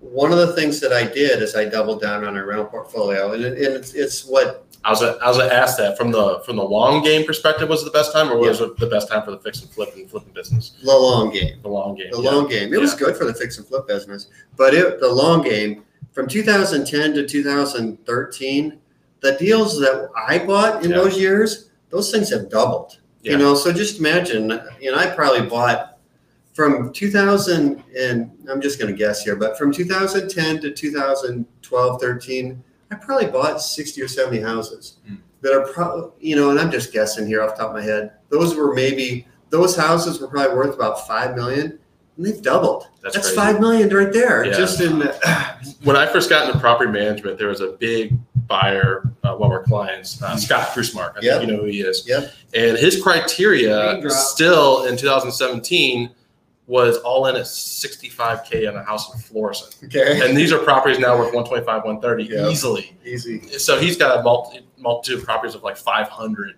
[0.00, 3.32] one of the things that I did is I doubled down on our rental portfolio,
[3.32, 6.54] and, it, and it's, it's what I was I was asked that from the from
[6.54, 9.24] the long game perspective was it the best time or was it the best time
[9.24, 10.74] for the fix and flip and flipping business?
[10.80, 11.58] the long game.
[11.60, 12.12] The long game.
[12.12, 12.30] The yeah.
[12.30, 12.72] long game.
[12.72, 16.28] It was good for the fix and flip business, but it, the long game from
[16.28, 18.78] 2010 to 2013,
[19.22, 20.98] the deals that I bought in Yeah.
[20.98, 22.98] those years, those things have doubled.
[23.22, 23.32] Yeah.
[23.32, 25.98] You know, so just imagine, you know, I probably bought
[26.54, 32.62] from 2000 and I'm just going to guess here, but from 2010 to 2012, 13,
[32.90, 35.14] I probably bought 60 or 70 houses Hmm.
[35.42, 37.82] that are probably, you know, and I'm just guessing here off the top of my
[37.82, 38.12] head.
[38.30, 41.78] Those were maybe those houses were probably worth about five million,
[42.16, 42.88] and they've doubled.
[43.02, 44.56] That's, That's five million right there, Yeah.
[44.56, 45.08] just in.
[45.84, 48.16] When I first got into property management, there was a big
[48.48, 51.12] buyer, uh, one of our clients, uh, Scott Krusmark.
[51.16, 51.38] I Yep.
[51.38, 52.04] think you know who he is.
[52.06, 52.32] Yep.
[52.54, 56.10] And his criteria Name still in 2017
[56.66, 59.76] was all in at 65k on a house in Florissant.
[59.84, 62.48] okay, And these are properties now worth 125, 130 Yeah.
[62.48, 62.96] easily.
[63.04, 63.40] easy.
[63.58, 66.54] So he's got a multi, multitude of properties of like 500,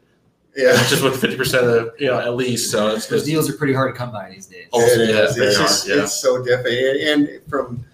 [0.56, 2.70] Yeah, just with 50% of you know at least.
[2.70, 4.66] So it's Those just deals are pretty hard to come by these days.
[4.72, 5.36] Oh, it yeah, is.
[5.36, 6.02] they It's just yeah.
[6.02, 7.84] it's so different, and from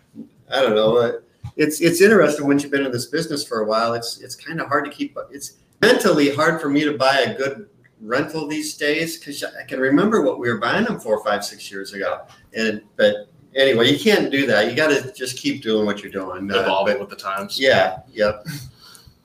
[0.51, 0.97] I don't know.
[0.99, 1.13] uh,
[1.57, 3.93] It's it's interesting once you've been in this business for a while.
[3.95, 5.17] It's it's kind of hard to keep.
[5.33, 7.69] It's mentally hard for me to buy a good
[8.05, 11.71] rental these days because I can remember what we were buying them four, five, six
[11.71, 12.23] years ago.
[12.57, 14.71] And but anyway, you can't do that.
[14.71, 16.51] You got to just keep doing what you're doing.
[16.51, 17.59] Uh, evolving but with the times.
[17.59, 18.47] yeah, yep.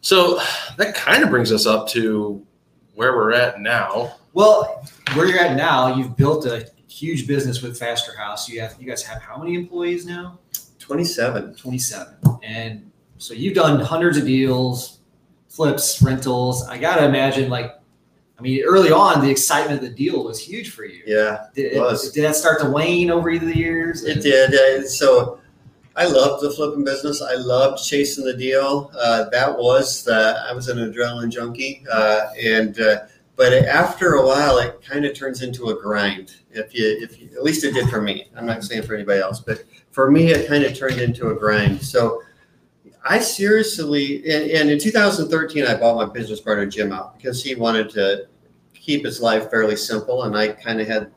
[0.01, 0.39] So
[0.77, 2.45] that kind of brings us up to
[2.95, 4.15] where we're at now.
[4.33, 8.47] Well, where you're at now, you've built a huge business with Faster House.
[8.47, 10.39] You have you guys have how many employees now?
[10.79, 11.55] Twenty-seven.
[11.55, 12.15] 27.
[12.41, 14.99] And so you've done hundreds of deals,
[15.49, 16.65] flips, rentals.
[16.67, 17.78] I got to imagine, like,
[18.39, 21.03] I mean, early on, the excitement of the deal was huge for you.
[21.05, 21.47] Yeah.
[21.53, 24.05] Did, it did that start to wane over the years?
[24.05, 24.87] It did.
[24.87, 25.41] So
[25.97, 27.21] I loved the flipping business.
[27.21, 28.91] I loved chasing the deal.
[28.97, 33.01] Uh, that was the, I was an adrenaline junkie, uh, and uh,
[33.35, 36.35] but after a while, it kind of turns into a grind.
[36.51, 38.29] If you, if you, at least it did for me.
[38.37, 41.35] I'm not saying for anybody else, but for me, it kind of turned into a
[41.35, 41.81] grind.
[41.81, 42.23] So.
[43.09, 47.55] I seriously, and, and in 2013, I bought my business partner Jim out because he
[47.55, 48.27] wanted to
[48.75, 51.11] keep his life fairly simple, and I kind of had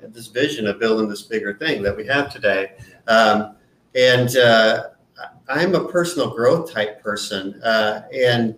[0.00, 2.72] had this vision of building this bigger thing that we have today.
[3.06, 3.56] Um,
[3.94, 4.84] and uh,
[5.46, 7.60] I'm a personal growth type person.
[7.62, 8.54] Uh, and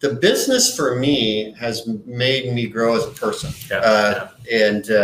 [0.00, 3.52] the business for me has made me grow as a person.
[3.70, 4.94] Yeah, Uh, And uh,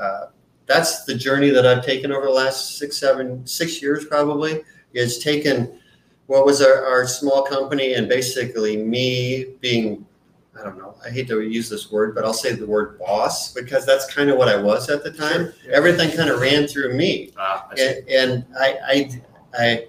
[0.00, 0.28] uh,
[0.66, 5.20] that's the journey that I've taken over the last six, seven, six years probably, is
[5.20, 5.78] taken
[6.26, 10.04] what was our, our small company and basically me being
[10.58, 10.94] I don't know.
[11.04, 14.30] I hate to use this word, but I'll say the word boss because that's kind
[14.30, 15.52] of what I was at the time.
[15.62, 15.72] Sure.
[15.72, 19.22] Everything kind of ran through me, Uh, I and, and I, I,
[19.58, 19.86] I,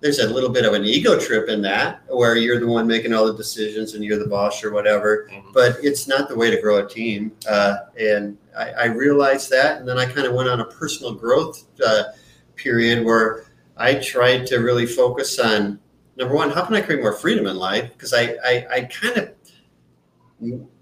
[0.00, 3.12] there's a little bit of an ego trip in that, where you're the one making
[3.12, 5.28] all the decisions and you're the boss or whatever.
[5.30, 5.52] Mhm.
[5.52, 9.78] But it's not the way to grow a team, uh, and I, I realized that,
[9.80, 12.04] and then I kind of went on a personal growth uh,
[12.56, 13.47] period where
[13.78, 15.78] I tried to really focus on
[16.16, 17.90] number one, how can I create more freedom in life?
[17.92, 19.30] Because I, I, I kind of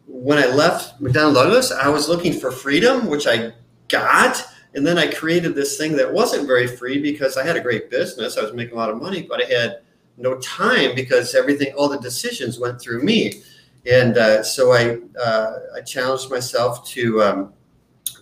[0.07, 3.53] when I left McDonnell Douglas, I was looking for freedom, which I
[3.89, 4.45] got.
[4.75, 7.91] And then I created this thing that wasn't very free because I had a great
[7.91, 8.37] business.
[8.37, 9.81] I was making a lot of money, but I had
[10.19, 13.43] no time because everything, all the decisions went through me.
[13.87, 17.53] And uh, so I, uh, I challenged myself to um,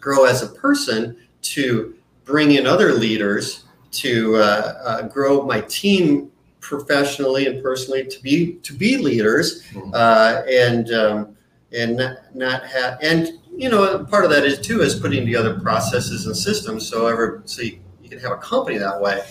[0.01, 1.95] grow as a person, to
[2.25, 3.64] bring in other leaders,
[3.95, 4.41] to uh,
[4.85, 6.31] uh, grow my team
[6.61, 9.91] professionally and personally, to be to be leaders, Mhm.
[9.95, 11.37] uh, and um,
[11.73, 15.59] and not, not have and you know part of that is too is putting together
[15.61, 19.23] processes and systems so ever so you, you can have a company that way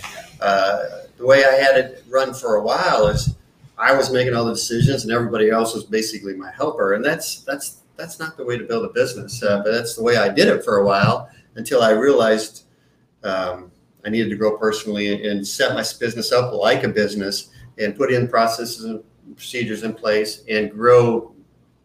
[0.41, 0.78] uh,
[1.18, 3.36] the way i had it run for a while is
[3.78, 7.41] i was making all the decisions and everybody else was basically my helper and that's
[7.43, 10.28] that's that's not the way to build a business uh, but that's the way i
[10.30, 12.64] did it for a while until i realized
[13.24, 13.72] um,
[14.06, 18.12] i needed to grow personally and set my business up like a business and put
[18.12, 19.04] in processes and
[19.36, 21.34] procedures in place and grow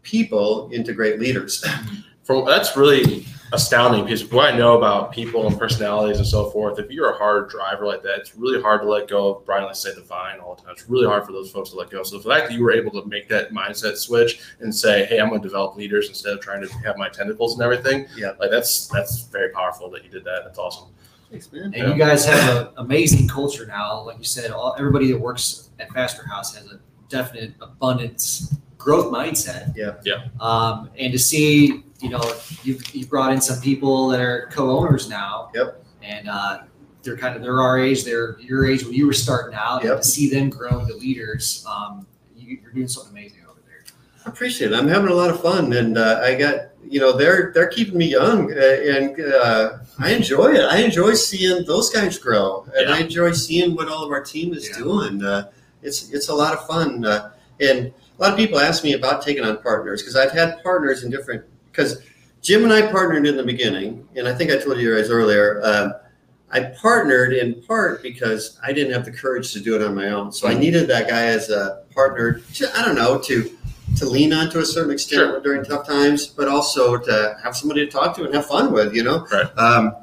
[0.01, 1.65] people into great leaders.
[2.23, 6.77] From that's really astounding because what I know about people and personalities and so forth,
[6.77, 9.65] if you're a hard driver like that, it's really hard to let go of Brian,
[9.65, 10.71] let's say the vine all the time.
[10.73, 12.03] It's really hard for those folks to let go.
[12.03, 15.19] So the fact that you were able to make that mindset switch and say, Hey,
[15.19, 18.05] I'm gonna develop leaders instead of trying to have my tentacles and everything.
[18.15, 18.33] Yeah.
[18.39, 20.43] Like that's that's very powerful that you did that.
[20.45, 20.89] That's awesome.
[21.31, 21.73] Thanks, man.
[21.75, 24.01] And you guys have an amazing culture now.
[24.01, 29.13] Like you said, all, everybody that works at Faster House has a definite abundance growth
[29.13, 29.75] mindset.
[29.75, 29.95] Yeah.
[30.03, 30.27] Yeah.
[30.39, 32.21] Um, and to see, you know,
[32.63, 35.51] you've, you brought in some people that are co-owners now.
[35.53, 35.83] Yep.
[36.01, 36.63] And uh,
[37.03, 39.83] they're kind of they're our age, they're your age when you were starting out.
[39.83, 39.93] Yep.
[39.93, 43.83] And to see them grow into leaders, um, you, you're doing something amazing over there.
[44.25, 44.75] I appreciate it.
[44.75, 47.97] I'm having a lot of fun, and uh, I got you know they're they're keeping
[47.97, 50.61] me young, uh, and uh, I enjoy it.
[50.61, 54.53] I enjoy seeing those guys grow, and I enjoy seeing what all of our team
[54.53, 54.77] is Yeah.
[54.79, 55.23] doing.
[55.23, 55.49] Uh,
[55.83, 59.21] it's it's a lot of fun, uh, and a lot of people ask me about
[59.21, 62.01] taking on partners because I've had partners in different because
[62.41, 65.61] Jim and I partnered in the beginning, and I think I told you guys earlier.
[65.63, 65.93] Um,
[66.51, 70.09] I partnered in part because I didn't have the courage to do it on my
[70.09, 70.31] own.
[70.31, 72.41] So I needed that guy as a partner.
[72.55, 73.55] To, I don't know to
[73.99, 75.39] to lean on to a certain extent Sure.
[75.41, 78.93] during tough times, but also to have somebody to talk to and have fun with.
[78.95, 79.57] You know, Right.
[79.57, 79.95] um,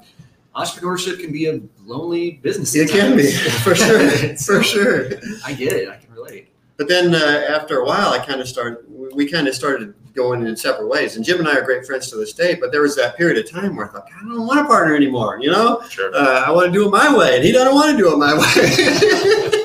[0.55, 2.75] Entrepreneurship can be a lonely business.
[2.75, 3.31] it can be
[3.65, 5.09] for sure, So, for sure.
[5.45, 5.89] I get it.
[5.89, 6.49] I can relate.
[6.79, 8.79] But then uh, after a while, I kind of started.
[9.15, 11.17] We kind of started going in separate ways.
[11.17, 12.55] And Jim and I are great friends to this day.
[12.55, 14.95] But there was that period of time where I thought, I don't want a partner
[14.97, 15.39] anymore.
[15.43, 16.15] You know, Sure.
[16.15, 18.17] uh, I want to do it my way, and he doesn't want to do it
[18.17, 19.51] my way.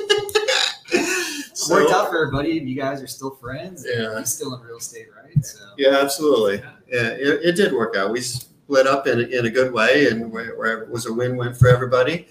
[1.70, 2.52] It worked out for everybody.
[2.54, 3.86] You guys are still friends.
[3.88, 4.18] Yeah.
[4.20, 5.46] He's still in real estate, right?
[5.46, 6.64] So Yeah, absolutely.
[6.88, 7.10] Yeah.
[7.10, 8.12] It, it did work out.
[8.12, 11.54] We split up in, in a good way, and where, where it was a win-win
[11.54, 12.28] for everybody.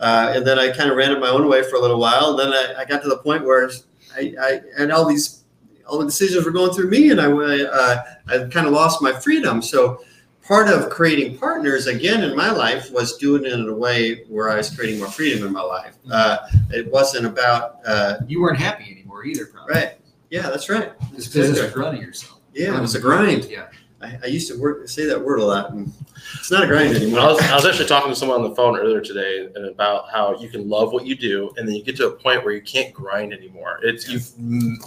[0.00, 2.30] Uh, and then I kind of ran it my own way for a little while.
[2.30, 3.70] And then I, I got to the point where
[4.16, 5.44] I, I and all these
[5.86, 7.26] all the decisions were going through me, and I
[7.62, 9.62] uh, I kind of lost my freedom.
[9.62, 10.02] So
[10.46, 14.50] part of creating partners again in my life was doing it in a way where
[14.50, 15.96] I was creating more freedom in my life.
[16.10, 16.38] Uh,
[16.70, 19.74] it wasn't about uh, you weren't happy anymore either, probably.
[19.74, 19.98] right.
[20.30, 20.92] Yeah, that's right.
[21.12, 22.40] This business running yourself.
[22.52, 23.44] Yeah, it was a grind.
[23.46, 23.66] Yeah.
[24.04, 25.92] I, I used to work say that word a lot, and
[26.38, 27.20] it's not a grind anymore.
[27.20, 30.10] I was, I was actually talking to someone on the phone earlier today and about
[30.10, 32.52] how you can love what you do, and then you get to a point where
[32.54, 33.80] you can't grind anymore.
[33.82, 34.28] It's you've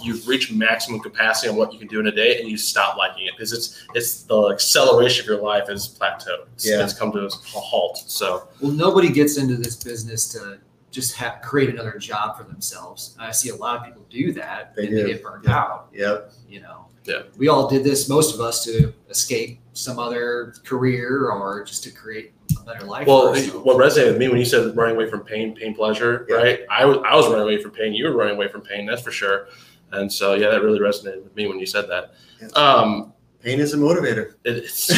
[0.02, 2.96] you've reached maximum capacity on what you can do in a day, and you stop
[2.96, 6.46] liking it because it's it's the acceleration of your life has plateaued.
[6.54, 6.82] It's, Yeah.
[6.84, 7.98] it's come to a halt.
[8.06, 10.58] So Well, nobody gets into this business to
[10.90, 13.14] just have, create another job for themselves.
[13.18, 15.02] I see a lot of people do that They and do.
[15.02, 15.56] they get burned Yeah.
[15.58, 15.88] out.
[15.92, 16.32] Yep.
[16.48, 16.87] You know.
[17.08, 17.22] Yeah.
[17.36, 18.08] We all did this.
[18.08, 23.06] Most of us to escape some other career or just to create a better life.
[23.06, 23.32] well,
[23.62, 26.36] what resonated with me when you said running away from pain, pain, pleasure, Yeah.
[26.36, 26.60] right?
[26.70, 27.92] I was I was running away from pain.
[27.94, 28.86] You were running away from pain.
[28.86, 29.48] That's for sure.
[29.92, 32.14] And so yeah, that really resonated with me when you said that.
[32.40, 32.48] Yeah.
[32.48, 34.34] Um, Pain is a motivator.
[34.44, 34.90] it's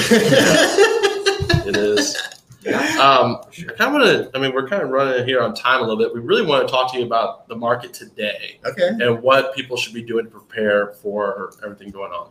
[1.66, 2.16] it is.
[2.66, 4.30] Um, I kind of want to.
[4.34, 6.12] I mean, we're kind of running here on time a little bit.
[6.12, 8.88] We really want to talk to you about the market today okay.
[8.88, 12.28] and what people should be doing to prepare for everything going on.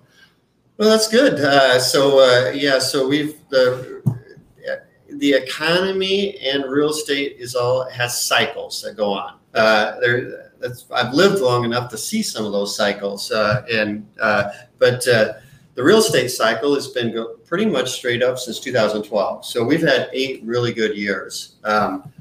[0.77, 1.39] Well, that's good.
[1.39, 3.99] Uh, so uh, yeah, so we've the
[5.13, 9.35] the economy and real estate is all has cycles that go on.
[9.53, 14.05] Uh, there, that's, I've lived long enough to see some of those cycles, uh, and
[14.21, 15.33] uh, but uh,
[15.79, 19.45] the real estate cycle has been go- pretty much straight up since 2012.
[19.45, 21.55] So we've had eight really good years.
[21.63, 22.11] Um,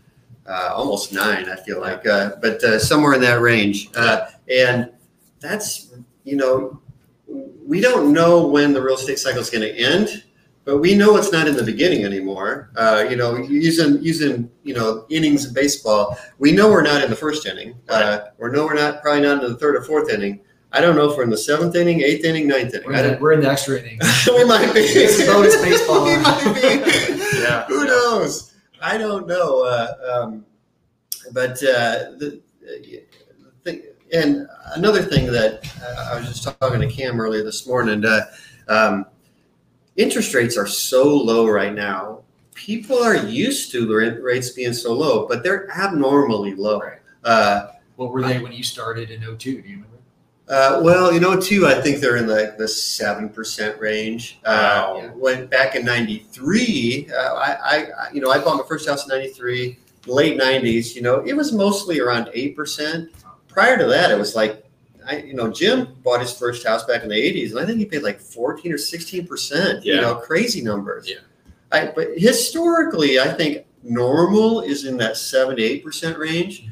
[0.47, 1.49] uh, almost nine.
[1.49, 3.91] I feel like, uh, but uh, somewhere in that range.
[3.97, 4.93] Uh, and
[5.41, 5.93] that's
[6.23, 6.81] you know,
[7.27, 10.23] we don't know when the real estate cycle is going to end,
[10.65, 12.71] but we know it's not in the beginning anymore.
[12.77, 17.11] Uh, you know, using using you know innings of baseball, we know we're not in
[17.11, 17.75] the first inning.
[17.89, 20.39] Uh, we know we're not probably not in the third or fourth inning.
[20.73, 22.87] I don't know if we're in the seventh inning, eighth inning, ninth inning.
[22.87, 23.99] We're in, the, don't, we're in the extra inning.
[24.27, 24.81] we might be.
[24.81, 26.05] It's bonus baseball.
[26.05, 27.41] we might be.
[27.41, 27.65] Yeah.
[27.67, 28.55] Who knows?
[28.81, 29.65] I don't know.
[29.65, 30.45] Uh, um,
[31.33, 33.03] but uh, the, the
[33.65, 34.47] thing, and
[34.77, 38.05] another thing that uh, I was just talking to Cam earlier this morning.
[38.05, 38.21] Uh,
[38.69, 39.07] um,
[39.97, 42.23] interest rates are so low right now.
[42.55, 46.81] People are used to the rates being so low, but they're abnormally low.
[46.81, 46.99] Right.
[47.25, 49.37] Uh, What were they when you started in 02?
[49.37, 49.88] Do you remember?
[50.49, 54.39] Uh, well, you know, too, I think they're in the the seven percent range.
[54.45, 54.49] Uh,
[54.95, 55.11] Wow.
[55.17, 57.77] When back in '93, uh, I, I,
[58.07, 60.95] I- you know, I bought my first house in '93, late '90s.
[60.95, 63.11] You know, it was mostly around eight percent.
[63.49, 64.65] Prior to that, it was like,
[65.07, 67.79] I, you know, Jim bought his first house back in the '80s, and I think
[67.79, 69.85] he paid like 14 or 16 percent.
[69.85, 69.95] Yeah.
[69.97, 71.09] You know, crazy numbers.
[71.09, 71.17] Yeah.
[71.73, 76.67] I, but historically, I think normal is in that seven to eight percent range.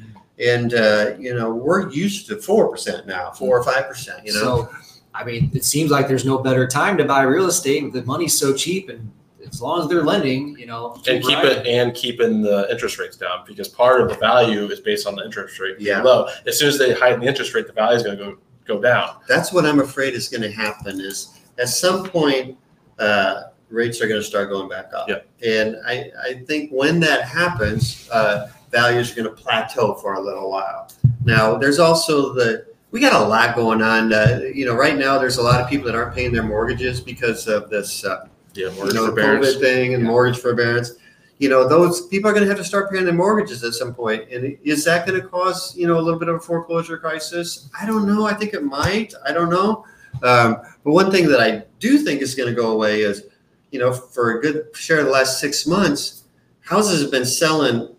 [0.45, 4.26] And uh, you know we're used to four percent now, four or five percent.
[4.26, 4.70] You know, So,
[5.14, 7.91] I mean, it seems like there's no better time to buy real estate.
[7.93, 9.11] The money's so cheap, and
[9.47, 11.59] as long as they're lending, you know, and keep riding.
[11.61, 15.14] it and keeping the interest rates down because part of the value is based on
[15.14, 16.03] the interest rate being Yeah.
[16.03, 16.28] low.
[16.47, 18.80] As soon as they heighten the interest rate, the value is going to go go
[18.80, 19.16] down.
[19.28, 21.01] that's what I'm afraid is going to happen.
[21.01, 22.59] Is at some point
[22.99, 25.09] uh, rates are going to start going back up.
[25.09, 25.20] Yeah.
[25.47, 30.21] And I, I think when that happens, uh, values are going to plateau for a
[30.21, 30.89] little while.
[31.25, 34.12] Now, there's also the we got a lot going on.
[34.12, 37.01] Uh, you know, right now there's a lot of people that aren't paying their mortgages
[37.01, 38.05] because of this.
[38.05, 39.47] Uh, Yeah, you mortgage know, forbearance.
[39.57, 40.09] COVID thing and Yeah.
[40.09, 40.93] mortgage forbearance.
[41.39, 43.93] You know, those people are going to have to start paying their mortgages at some
[43.93, 44.25] point.
[44.33, 47.69] And is that going to cause, you know, a little bit of a foreclosure crisis?
[47.79, 48.25] I don't know.
[48.25, 49.12] I think it might.
[49.27, 49.85] I don't know.
[50.23, 53.25] Um, but one thing that I do think is going to go away is,
[53.73, 56.23] you know, for a good share of the last six months,
[56.61, 57.95] houses have been selling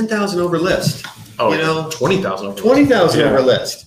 [0.00, 1.04] 10,000 over list,
[1.40, 2.54] Oh, you know, twenty thousand.
[2.56, 3.26] 20,000 Yeah.
[3.30, 3.86] over list.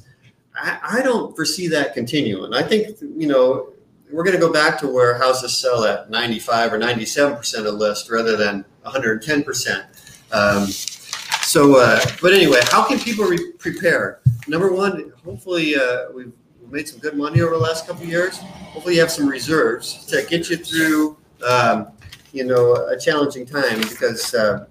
[0.56, 2.54] I, I don't foresee that continuing.
[2.54, 3.70] I think, you know,
[4.12, 8.10] we're going to go back to where houses sell at 95 or 97% of list
[8.12, 9.86] rather than 110%.
[10.32, 14.20] Um, so, uh, but anyway, how can people re- prepare?
[14.48, 16.34] Number one, hopefully uh, we've
[16.70, 18.40] made some good money over the last couple of years.
[18.40, 21.88] Hopefully you have some reserves to get you through, um,
[22.34, 24.66] you know, a challenging time because, uh,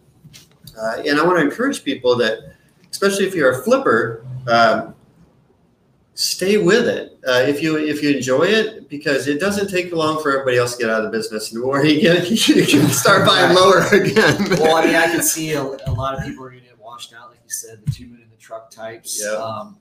[0.79, 2.55] uh, and I want to encourage people that,
[2.91, 4.95] especially if you're a flipper, um,
[6.14, 10.20] stay with it uh, if you if you enjoy it because it doesn't take long
[10.23, 13.27] for everybody else to get out of the business and you can, you can start
[13.27, 14.37] buying lower again.
[14.61, 16.79] well, I mean, I can see a, a lot of people are going to get
[16.79, 19.23] washed out, like you said, the two minute in the truck types.
[19.25, 19.33] Yeah.
[19.33, 19.79] Um,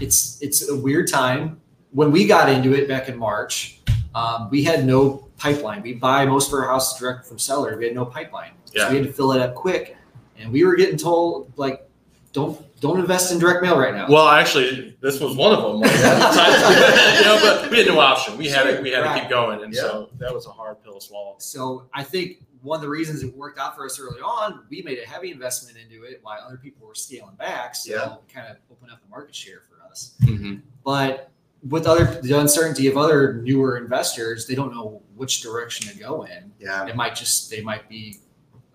[0.00, 1.60] it's it's a weird time.
[1.90, 3.80] When we got into it back in March,
[4.14, 5.82] um, we had no pipeline.
[5.82, 7.76] We buy most of our houses direct from seller.
[7.76, 8.84] We had no pipeline, Yeah.
[8.86, 9.96] so we had to fill it up quick.
[10.38, 11.86] And we were getting told like,
[12.32, 14.06] don't don't invest in direct mail right now.
[14.08, 15.80] Well, actually, this was one of them.
[15.80, 17.16] Like, at the time.
[17.18, 18.38] you know, but we had no option.
[18.38, 19.80] We had to, we had to keep going, and Yeah.
[19.82, 21.34] so that was a hard pill to swallow.
[21.38, 24.80] So I think one of the reasons it worked out for us early on, we
[24.82, 27.74] made a heavy investment into it while other people were scaling back.
[27.74, 28.14] So Yeah.
[28.14, 30.14] it kind of opened up the market share for us.
[30.22, 30.56] Mm-hmm.
[30.84, 31.30] But
[31.68, 36.22] with other the uncertainty of other newer investors, they don't know which direction to go
[36.22, 36.50] in.
[36.58, 38.18] Yeah, It might just they might be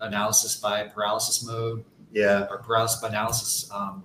[0.00, 4.02] analysis by paralysis mode yeah, or paralysis by analysis um,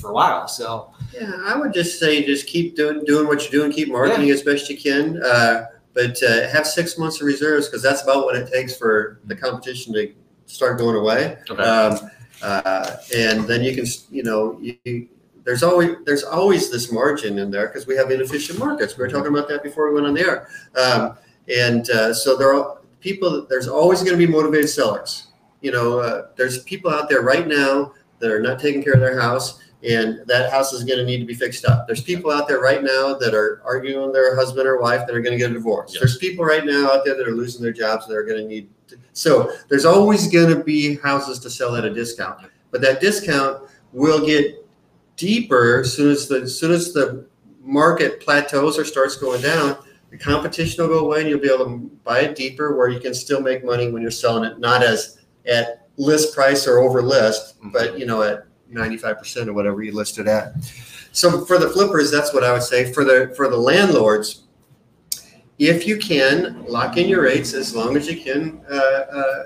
[0.00, 0.46] for a while.
[0.48, 1.32] So yeah.
[1.44, 4.68] I would just say just keep doing doing what you're doing, keep marketing as best
[4.68, 8.52] you can, uh, but uh, have six months of reserves because that's about what it
[8.52, 10.12] takes for the competition to
[10.46, 11.38] start going away.
[11.50, 11.62] Okay.
[11.62, 12.10] um,
[12.42, 15.08] uh, and then you can you know you,
[15.44, 19.10] there's always there's always this margin in there because we have inefficient markets we were
[19.10, 21.16] talking about that before we went on the air um,
[21.52, 25.28] and uh, so there are people there's always going to be motivated sellers
[25.60, 29.00] you know uh, there's people out there right now that are not taking care of
[29.00, 32.30] their house and that house is going to need to be fixed up there's people
[32.30, 35.32] out there right now that are arguing with their husband or wife that are going
[35.32, 36.00] to get a divorce Yes.
[36.00, 38.48] there's people right now out there that are losing their jobs that are going to
[38.48, 42.40] need to, so there's always going to be houses to sell at a discount,
[42.70, 44.66] but that discount will get
[45.16, 47.26] deeper as soon as the as soon as the
[47.60, 49.76] market plateaus or starts going down.
[50.10, 53.00] The competition will go away, and you'll be able to buy it deeper, where you
[53.00, 57.02] can still make money when you're selling it, not as at list price or over
[57.02, 60.52] list, but you know at 95% or whatever you listed at.
[61.12, 62.92] So for the flippers, that's what I would say.
[62.92, 64.44] For the for the landlords,
[65.58, 69.42] if you can lock in your rates as long as you can uh, uh,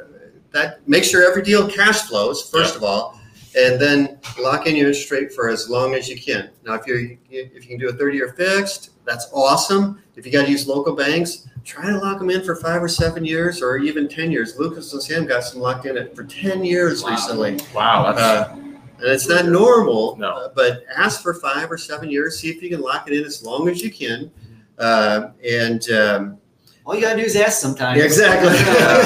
[0.51, 3.19] that make sure every deal cash flows first of all,
[3.57, 6.51] and then lock in your interest rate for as long as you can.
[6.65, 6.99] Now, if you're
[7.31, 10.03] if you can do a 30 year fixed, that's awesome.
[10.17, 12.89] If you got to use local banks, try to lock them in for five or
[12.89, 14.59] seven years or even 10 years.
[14.59, 17.11] Lucas and Sam got some locked in it for 10 years Wow.
[17.11, 17.59] recently.
[17.75, 20.29] Wow, that's Uh, and it's not normal, No.
[20.31, 22.39] uh, but ask for five or seven years.
[22.39, 24.31] See if you can lock it in as long as you can.
[24.79, 26.39] Uh, and um,
[26.85, 27.99] All you gotta do is ask sometimes.
[27.99, 28.57] Yeah, exactly.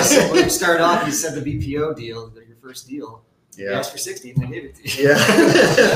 [0.03, 3.22] So when you start off, you said the BPO deal, they're your first deal.
[3.57, 5.09] You yeah, asked for 60 and they gave it to you.
[5.09, 5.14] yeah,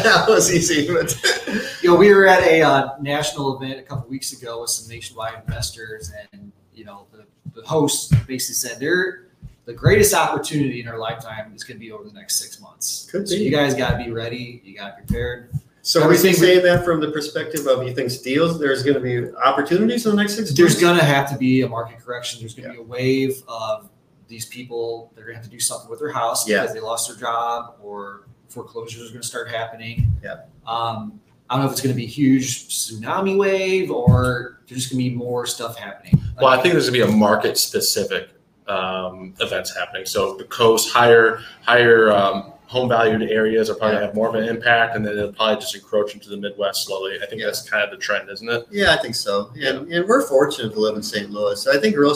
[0.03, 0.93] that was easy.
[0.93, 1.15] But
[1.83, 4.89] You know, we were at a uh, national event a couple weeks ago with some
[4.89, 7.25] nationwide investors, and you know, the,
[7.59, 9.27] the host basically said they're
[9.65, 13.09] the greatest opportunity in our lifetime is going to be over the next six months.
[13.11, 13.43] Could so be.
[13.45, 14.61] you guys got to be ready.
[14.65, 15.51] You got to be prepared.
[15.83, 18.59] so, are you Everything- saying that from the perspective of you think deals?
[18.59, 21.63] There's going to be opportunities in the next six There's going to have to be
[21.63, 22.41] a market correction.
[22.41, 23.89] There's going to be a wave of
[24.31, 25.13] these people.
[25.15, 26.63] They're going to have to do something with their house Yeah.
[26.63, 30.11] because they lost their job or foreclosures are going to start happening.
[30.25, 30.43] Yeah.
[30.67, 31.21] Um,
[31.51, 34.93] I don't know if it's going to be a huge tsunami wave or there's just
[34.93, 36.19] going to be more stuff happening.
[36.41, 38.31] Well, I think there's gonna be a market specific
[38.67, 40.07] um, events happening.
[40.07, 44.37] So the coast, higher higher um, home valued areas are probably gonna have more of
[44.37, 47.19] an impact, and then it'll probably just encroach into the Midwest slowly.
[47.23, 47.47] I think Yeah.
[47.49, 48.67] that's kind of the trend, isn't it?
[48.71, 49.51] Yeah, I think so.
[49.61, 51.31] And, and we're fortunate to live in St.
[51.31, 51.67] Louis.
[51.67, 52.15] I think real.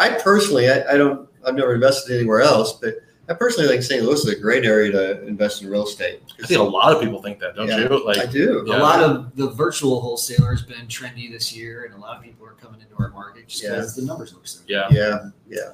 [0.00, 1.28] I personally, I, I don't.
[1.46, 2.96] I've never invested anywhere else, but
[3.28, 4.02] I personally think St.
[4.02, 6.20] Louis is a great area to invest in real estate.
[6.42, 7.78] I think a lot of people think that, don't Yeah.
[7.88, 8.08] you?
[8.08, 8.64] I do.
[8.66, 8.76] Yeah.
[8.76, 12.22] A lot of the virtual wholesaler has been trendy this year, and a lot of
[12.22, 13.70] people are coming into our market just Yeah.
[13.76, 14.70] because the numbers look so good.
[14.70, 14.88] yeah.
[14.90, 15.70] Yeah, yeah.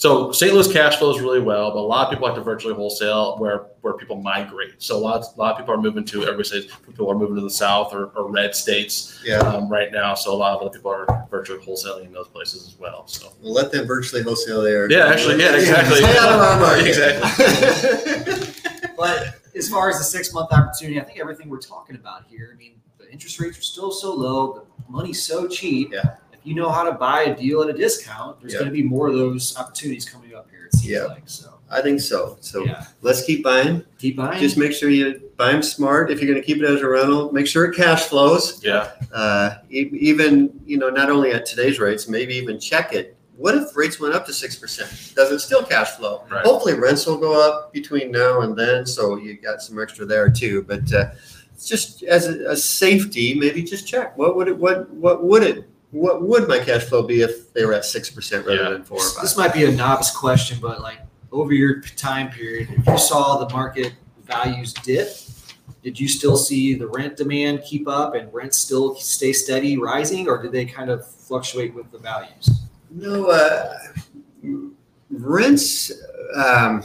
[0.00, 0.54] So St.
[0.54, 3.66] Louis cash flows really well, but a lot of people like to virtually wholesale where
[3.82, 4.76] where people migrate.
[4.82, 7.34] So a lot a lot of people are moving to everybody says people are moving
[7.36, 9.40] to the south or, or red states Yeah.
[9.40, 10.14] um, right now.
[10.14, 13.06] So a lot of other people are virtually wholesaling in those places as well.
[13.08, 14.90] So We'll let them virtually wholesale there.
[14.90, 15.96] Yeah, actually, yeah, exactly.
[15.98, 16.86] Stay out of our market.
[16.86, 18.46] Exactly.
[18.96, 22.50] But as far as the six month opportunity, I think everything we're talking about here,
[22.54, 25.92] I mean, the interest rates are still so low, the money's so cheap.
[25.92, 26.16] Yeah.
[26.40, 28.60] If you know how to buy a deal at a discount, there's Yeah.
[28.60, 31.04] going to be more of those opportunities coming up here, it seems Yeah.
[31.04, 31.22] like.
[31.26, 32.38] So, I think so.
[32.40, 33.84] So yeah, let's keep buying.
[33.98, 34.40] keep buying.
[34.40, 36.10] Just make sure you buy them smart.
[36.10, 38.60] If you're going to keep it as a rental, make sure it cash flows.
[38.64, 43.16] yeah, Uh, e- even you know, not only at today's rates, maybe even check it.
[43.36, 44.90] What if rates went up to six percent?
[45.14, 46.24] Does it still cash flow?
[46.30, 46.44] Right.
[46.44, 50.28] Hopefully, rents will go up between now and then, so you got some extra there
[50.30, 50.62] too.
[50.68, 51.10] But uh,
[51.54, 55.42] it's just as a, a safety, maybe just check what would it what what would
[55.42, 58.70] it what would my cash flow be if they were at six percent rather Yeah.
[58.70, 59.22] than four or this, five?
[59.22, 61.00] this might be a novice question, but like
[61.32, 63.92] over your time period, if you saw the market
[64.24, 65.08] values dip,
[65.82, 70.28] did you still see the rent demand keep up and rents still stay steady rising,
[70.28, 72.48] or did they kind of fluctuate with the values?
[72.90, 73.78] No, uh,
[75.10, 75.92] rents,
[76.34, 76.82] um,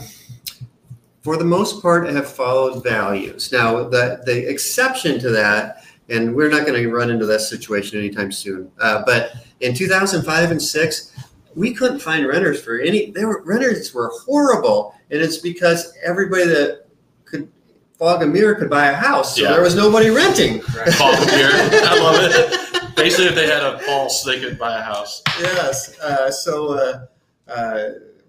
[1.22, 3.50] for the most part, have followed values.
[3.52, 7.98] Now, the, the exception to that, and we're not going to run into that situation
[7.98, 11.12] anytime soon, uh, but in 2005 and six,
[11.54, 13.10] we couldn't find renters for any.
[13.10, 16.86] They were renters were horrible, and it's because everybody that
[17.24, 17.50] could
[17.98, 19.52] fog a mirror could buy a house, so Yeah.
[19.52, 20.60] there was nobody renting.
[20.62, 21.48] Paul here.
[21.52, 22.94] I love it.
[22.96, 25.22] Basically, if they had a pulse, they could buy a house.
[25.40, 25.98] yes.
[25.98, 27.06] Uh, so uh,
[27.50, 27.88] uh,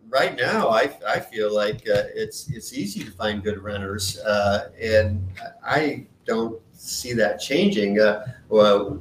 [0.09, 4.69] right now, I, I feel like uh, it's it's easy to find good renters, uh,
[4.81, 5.25] and
[5.65, 7.99] I don't see that changing.
[7.99, 8.91] Uh, well,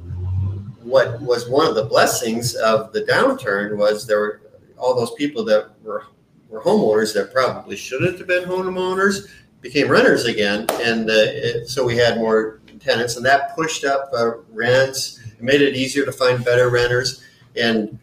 [0.83, 4.41] what was one of the blessings of the downturn was there were
[4.77, 6.05] all those people that were
[6.49, 9.29] were homeowners that probably shouldn't have been homeowners
[9.61, 14.09] became renters again, and uh, it, so we had more tenants, and that pushed up
[14.15, 17.23] uh, rents, it made it easier to find better renters,
[17.55, 17.97] and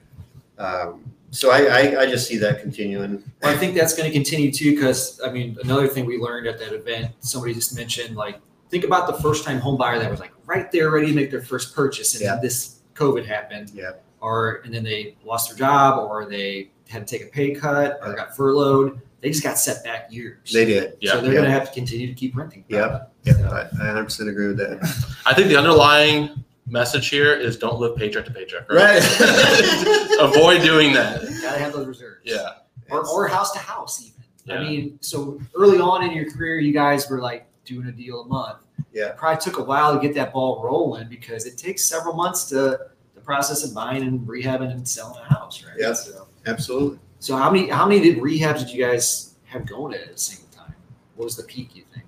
[0.59, 3.23] um, so I, I, I just see that continuing.
[3.43, 6.47] Well, I think that's going to continue too, because I mean, another thing we learned
[6.47, 8.41] at that event, somebody just mentioned, like,
[8.71, 11.31] think about the first time home buyer that was like right there, ready to make
[11.31, 12.39] their first purchase, and Yeah.
[12.41, 13.93] this COVID happened, Yeah.
[14.21, 17.99] or and then they lost their job, or they had to take a pay cut,
[18.03, 19.01] or got furloughed.
[19.21, 20.53] They just got set back years.
[20.53, 20.99] They did.
[21.01, 21.13] Yeah.
[21.13, 21.39] so they're Yeah.
[21.39, 22.65] going to have to continue to keep renting.
[22.69, 23.13] Yep.
[23.25, 23.33] Yeah.
[23.33, 24.81] Uh, I, I 100% agree with that.
[25.25, 28.71] I think the underlying message here is don't live paycheck to paycheck.
[28.71, 28.99] Right.
[30.21, 31.23] Avoid doing that.
[31.43, 32.21] Got to have those reserves.
[32.25, 32.49] Yeah.
[32.91, 34.55] or, or house to house even.
[34.55, 38.23] I mean, so early on in your career, you guys were like doing a deal
[38.23, 38.59] a month.
[38.93, 39.09] Yeah.
[39.09, 42.49] It probably took a while to get that ball rolling because it takes several months
[42.51, 42.79] to
[43.15, 45.77] the process of buying and rehabbing and selling a house, right?
[45.79, 45.93] Yeah.
[45.93, 46.99] So, Absolutely.
[47.19, 50.49] so how many how many did rehabs did you guys have going at a single
[50.49, 50.75] time?
[51.17, 52.07] What was the peak you think?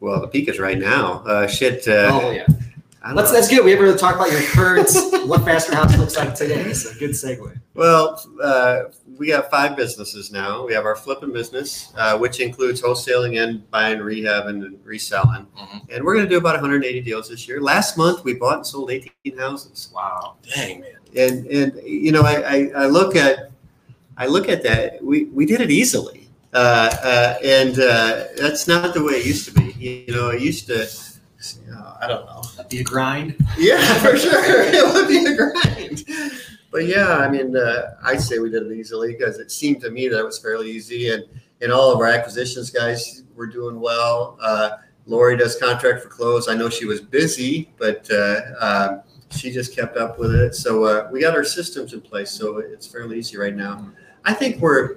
[0.00, 1.24] Well, the peak is right now.
[1.26, 1.88] Uh, shit.
[1.88, 2.46] Uh, oh yeah,
[3.06, 3.36] I don't That's, know.
[3.36, 3.64] that's good.
[3.64, 4.88] We ever talk about your current,
[5.28, 6.60] what Faster House looks like today.
[6.62, 7.56] It's a good segue.
[7.74, 8.84] Well, uh,
[9.16, 10.66] we have five businesses now.
[10.66, 15.46] We have our flipping business, uh, which includes wholesaling and buying, rehabbing, and reselling.
[15.56, 15.88] Mhm.
[15.94, 17.60] And we're going to do about 180 deals this year.
[17.60, 19.88] Last month, we bought and sold 18 houses.
[19.94, 20.34] Wow.
[20.56, 20.90] Dang man.
[21.16, 23.52] And and you know, I, I, I look at
[24.16, 25.00] I look at that.
[25.00, 29.44] We we did it easily, uh, uh, and uh, that's not the way it used
[29.46, 29.70] to be.
[29.78, 30.88] You know, it used to.
[31.64, 32.42] You know, I don't know.
[32.56, 33.36] That'd be a grind.
[33.58, 34.42] Yeah, for sure.
[34.44, 36.04] It would be a grind.
[36.70, 39.90] But yeah, I mean, uh, I say we did it easily because it seemed to
[39.90, 41.24] me that it was fairly easy, and
[41.62, 44.36] and all of our acquisitions guys were doing well.
[44.40, 44.70] Uh,
[45.06, 46.48] Lori does contract for close.
[46.48, 50.54] I know she was busy, but uh, um, she just kept up with it.
[50.54, 53.90] So uh, we got our systems in place, so it's fairly easy right now.
[54.24, 54.96] I think we're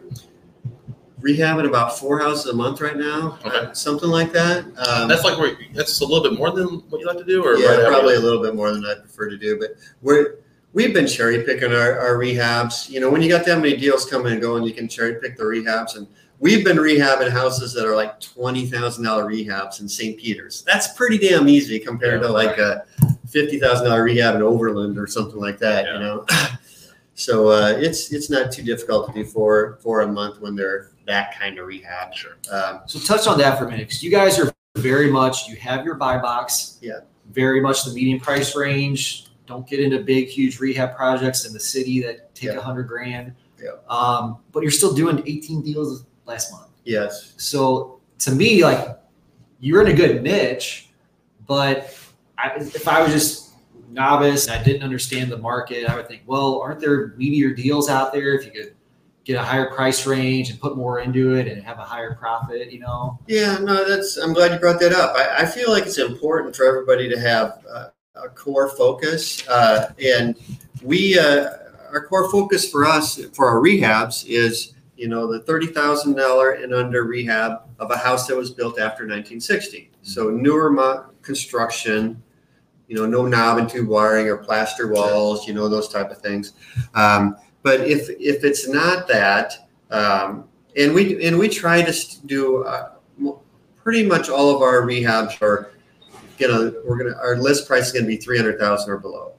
[1.22, 3.70] rehabbing about four houses a month right now, Okay.
[3.74, 4.66] something like that.
[4.88, 7.44] Um, That's like where that's a little bit more than what you like to do,
[7.44, 10.36] or yeah, probably a little bit more than I prefer to do, but we're
[10.74, 12.90] we've been cherry picking our, our rehabs.
[12.90, 15.36] You know, when you got that many deals coming and going, you can cherry pick
[15.36, 16.08] the rehabs, and
[16.40, 20.18] we've been rehabbing houses that are like twenty thousand dollar rehabs in St.
[20.18, 20.62] Peter's.
[20.64, 22.86] That's pretty damn easy compared to like a
[23.28, 25.86] fifty thousand dollar rehab in Overland or something like that.
[25.86, 26.00] You Yeah.
[26.00, 26.26] know,
[27.16, 30.92] so uh, it's it's not too difficult to do four four a month when they're
[31.10, 32.14] that kind of rehab.
[32.14, 32.38] Sure.
[32.52, 35.56] Um, So touch on that for a minute, because you guys are very much, you
[35.58, 36.78] have your buy box.
[36.82, 37.00] Yeah.
[37.32, 39.26] Very much the medium price range.
[39.48, 42.60] Don't get into big, huge rehab projects in the city that take a Yeah.
[42.62, 43.34] hundred grand.
[43.62, 43.72] Yeah.
[43.90, 46.68] Um, but you're still doing 18 deals last month.
[46.86, 47.34] yes.
[47.38, 49.00] So to me, like
[49.60, 50.90] you're in a good niche,
[51.48, 51.92] but
[52.38, 53.50] I, if I was just
[53.90, 57.90] novice and I didn't understand the market, I would think, well, aren't there meteor deals
[57.90, 58.76] out there if you could
[59.30, 62.72] get a higher price range and put more into it and have a higher profit,
[62.72, 63.20] you know?
[63.28, 64.18] Yeah, no, that's.
[64.18, 65.16] I'm glad you brought that up.
[65.16, 69.94] I, I feel like it's important for everybody to have uh, a core focus, uh,
[70.04, 70.36] and
[70.82, 71.52] we, uh,
[71.92, 76.54] our core focus for us for our rehabs is, you know, the thirty thousand dollar
[76.54, 79.92] and under rehab of a house that was built after 1960.
[80.02, 82.20] So newer mo- construction,
[82.88, 86.18] you know, no knob and tube wiring or plaster walls, you know, those type of
[86.18, 86.54] things.
[86.96, 90.48] Um, but if if it's not that, um,
[90.78, 92.92] and we and we try to do uh,
[93.76, 95.72] pretty much all of our rehabs are
[96.38, 99.34] gonna we're gonna our list price is gonna be three hundred thousand or below.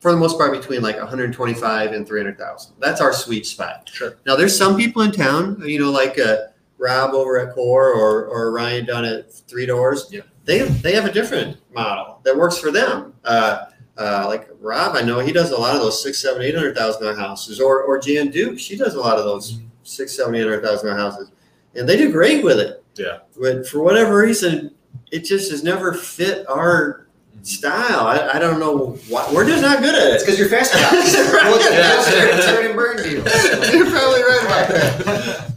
[0.00, 2.74] For the most part, between like one hundred twenty-five and three hundred thousand.
[2.80, 3.88] That's our sweet spot.
[3.92, 4.16] Sure.
[4.26, 6.46] Now, there's some people in town, you know, like uh,
[6.78, 10.08] Rob over at Core or or Ryan down at Three Doors.
[10.10, 10.22] Yeah.
[10.44, 13.14] They they have a different model that works for them.
[13.22, 13.66] Uh,
[13.98, 16.76] uh, like Rob, I know he does a lot of those six, seven, eight hundred
[16.76, 20.34] thousand dollar houses, or or Jan Duke, she does a lot of those six, seven,
[20.34, 21.30] eight hundred thousand dollar houses,
[21.74, 22.82] and they do great with it.
[22.94, 23.18] Yeah.
[23.38, 24.74] But for whatever reason,
[25.10, 27.06] it just has never fit our
[27.42, 28.06] style.
[28.06, 29.28] I, I don't know why.
[29.32, 30.14] We're just not good at it.
[30.14, 30.26] It's it.
[30.26, 30.78] because you're faster.
[31.32, 31.50] Right.
[31.50, 31.96] Look Yeah.
[32.36, 33.14] this turn and burn deal.
[33.74, 35.52] You're probably right about that.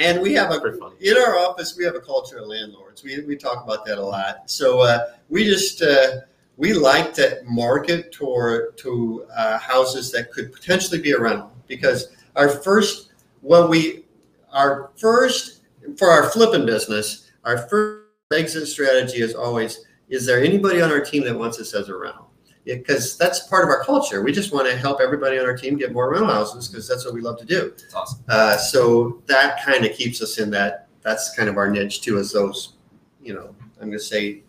[0.00, 3.02] And we have a Pretty in our office we have a culture of landlords.
[3.04, 4.50] We we talk about that a lot.
[4.50, 6.20] So uh, we just uh,
[6.56, 12.08] we like to market toward to uh, houses that could potentially be a rental because
[12.36, 14.04] our first what we
[14.52, 15.62] our first
[15.96, 21.00] for our flipping business our first exit strategy is always is there anybody on our
[21.00, 22.30] team that wants us as a rental
[22.64, 25.76] because that's part of our culture we just want to help everybody on our team
[25.76, 28.24] get more rental houses because that's what we love to do That's awesome.
[28.28, 30.88] uh, so that kind of keeps us in that.
[31.02, 32.16] That's kind of our niche too.
[32.18, 32.76] as those,
[33.22, 34.43] you know, I'm going to say,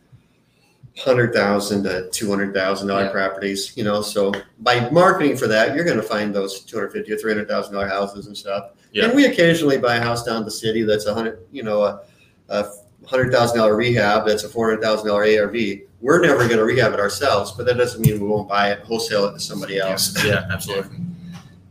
[0.97, 3.11] hundred thousand to two hundred thousand dollar Yeah.
[3.11, 3.75] properties.
[3.75, 7.11] You know, so by marketing for that, you're going to find those two hundred fifty
[7.11, 8.71] or three hundred thousand dollar houses and stuff.
[8.91, 9.05] Yeah.
[9.05, 12.01] And we occasionally buy a house down the city that's a hundred, you know, a,
[12.49, 12.65] a
[13.05, 15.55] hundred thousand dollar rehab that's a four hundred thousand dollar ARV.
[16.01, 18.79] We're never going to rehab it ourselves, but that doesn't mean we won't buy it,
[18.81, 20.23] wholesale it to somebody else.
[20.23, 20.97] Yeah, absolutely.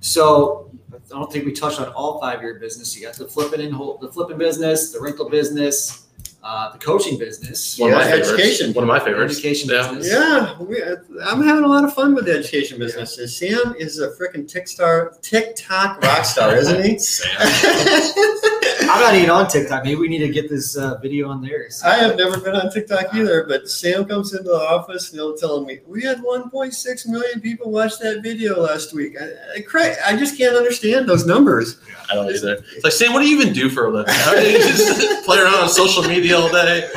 [0.00, 2.96] So I don't think we touched on all five of your business.
[2.96, 6.03] You got the flipping and whole, the flipping business, the rental business,
[6.45, 8.30] uh, the coaching business, One of my Yeah, favorites.
[8.32, 8.72] education.
[8.74, 9.32] One of my favorites.
[9.38, 9.88] education Yeah.
[9.88, 10.12] business.
[10.12, 10.82] Yeah, we,
[11.24, 13.16] I'm having a lot of fun with the education business.
[13.16, 16.99] And Sam is a freaking TikTok TikTok rock star, isn't he?
[16.99, 17.30] Sam.
[18.90, 19.82] I'm not even on TikTok.
[19.84, 21.66] Maybe we need to get this uh, video on there.
[21.84, 25.36] I have never been on TikTok either, but Sam comes into the office and he'll
[25.36, 29.16] tell me we had 1.6 million people watch that video last week.
[29.20, 31.78] I, I, cry, I just can't understand those numbers.
[32.11, 32.62] I don't either.
[32.74, 34.12] It's like Sam, what do you even do for a living?
[34.14, 36.89] How do you just play around on social media all day?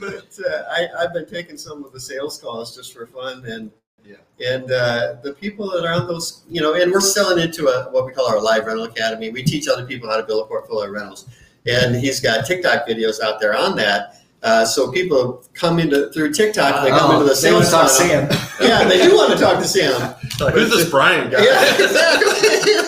[0.00, 3.70] but uh, I, I've been taking some of the sales calls just for fun, and
[4.04, 4.16] Yeah.
[4.54, 7.90] and uh, the people that are on those, you know, and we're selling into a
[7.90, 9.30] what we call our live rental academy.
[9.30, 11.26] We teach other people how to build a portfolio of rentals,
[11.66, 14.14] and he's got TikTok videos out there on that.
[14.40, 16.84] Uh, so people come into through TikTok.
[16.84, 18.08] They come Oh, into the they want to talk funnel.
[18.30, 18.30] Sam.
[18.60, 20.14] Yeah, they do want to talk to Sam.
[20.40, 21.42] Like, who's this Brian guy?
[21.42, 22.72] Yeah, exactly.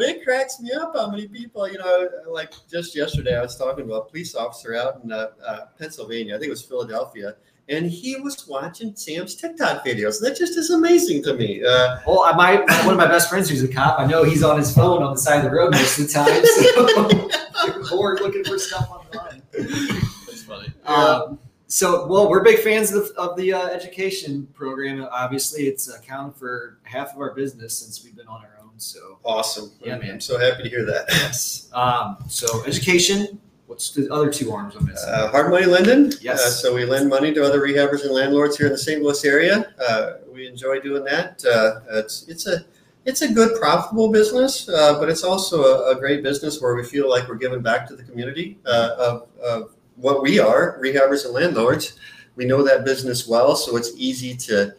[0.00, 0.12] That's.
[0.12, 3.56] But it cracks me up how many people, you know, like just yesterday, I was
[3.56, 6.34] talking to a police officer out in uh, uh, Pennsylvania.
[6.34, 7.36] I think it was Philadelphia.
[7.68, 10.20] And he was watching Sam's TikTok videos.
[10.20, 11.64] That just is amazing to me.
[11.64, 13.98] Uh, Well, I might one of my best friends who's a cop.
[13.98, 16.12] I know he's on his phone on the side of the road most of the
[16.12, 16.44] time.
[16.44, 19.42] So you're bored looking for stuff online.
[19.52, 20.72] That's funny.
[20.84, 25.04] Um, so, well, we're big fans of, of the uh, education program.
[25.10, 28.55] Obviously, it's accounted for half of our business since we've been on our own.
[28.78, 29.72] So, awesome.
[29.80, 30.10] Yeah, man.
[30.12, 31.06] I'm so happy to hear that.
[31.08, 31.68] yes.
[31.72, 33.40] Um, so, education.
[33.66, 35.08] What's the other two arms I'm missing?
[35.12, 36.12] Uh, Hard Money Lending.
[36.20, 36.40] Yes.
[36.40, 39.02] Uh, so we lend money to other rehabbers and landlords here in the St.
[39.02, 39.74] Louis area.
[39.88, 41.44] Uh, we enjoy doing that.
[41.44, 42.64] Uh, it's it's a
[43.06, 46.84] it's a good profitable business, uh, but it's also a, a great business where we
[46.84, 51.24] feel like we're giving back to the community uh, of, of what we are, rehabbers
[51.24, 51.98] and landlords.
[52.36, 54.76] We know that business well, so it's easy to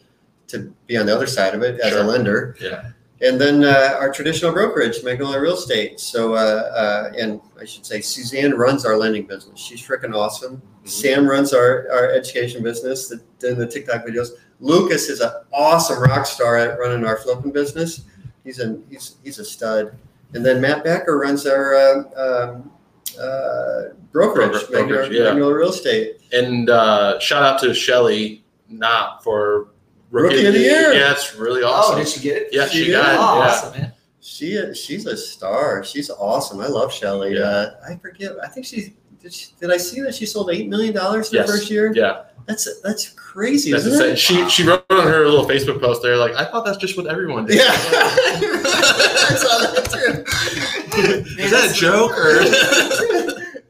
[0.47, 2.03] to be on the other side of it as Sure.
[2.03, 2.55] a lender.
[2.61, 2.91] Yeah.
[3.19, 5.99] And then uh, our traditional brokerage, Magnolia Real Estate.
[5.99, 9.59] So, uh, uh, and I should say, Suzanne runs our lending business.
[9.59, 10.61] She's freaking awesome.
[10.83, 14.29] Sam runs our, our education business, the, doing the TikTok videos.
[14.59, 18.03] Lucas is an awesome rock star at running our flipping business.
[18.43, 19.97] He's a he's he's a stud.
[20.33, 22.71] And then Matt Becker runs our uh, um,
[23.19, 25.29] uh, brokerage, Broker- Magnolia, yeah.
[25.29, 26.21] Magnolia Real Estate.
[26.31, 29.69] And uh, shout out to Shelly, not for
[30.11, 30.93] Rookie of the year.
[30.93, 31.97] Yeah, it's really oh, awesome.
[31.99, 32.47] did she get it?
[32.51, 33.13] yeah, she, She got did?
[33.13, 33.17] it.
[33.17, 33.47] Oh, yeah.
[33.49, 33.93] awesome, man.
[34.21, 35.83] She she's a star.
[35.83, 36.59] She's awesome.
[36.59, 37.35] I love Shelly.
[37.35, 37.41] Yeah.
[37.43, 38.33] Uh, I forget.
[38.43, 39.33] I think she did.
[39.33, 41.47] She, did I see that she sold eight million dollars in Yes.
[41.49, 41.91] her first year?
[41.95, 44.43] Yeah, That's that's crazy, that's isn't insane.
[44.45, 44.49] it?
[44.49, 47.07] She she wrote on her little Facebook post there like, I thought that's just what
[47.07, 47.57] everyone did.
[47.57, 50.23] Yeah, I saw that too.
[51.41, 52.41] Is that a joke or?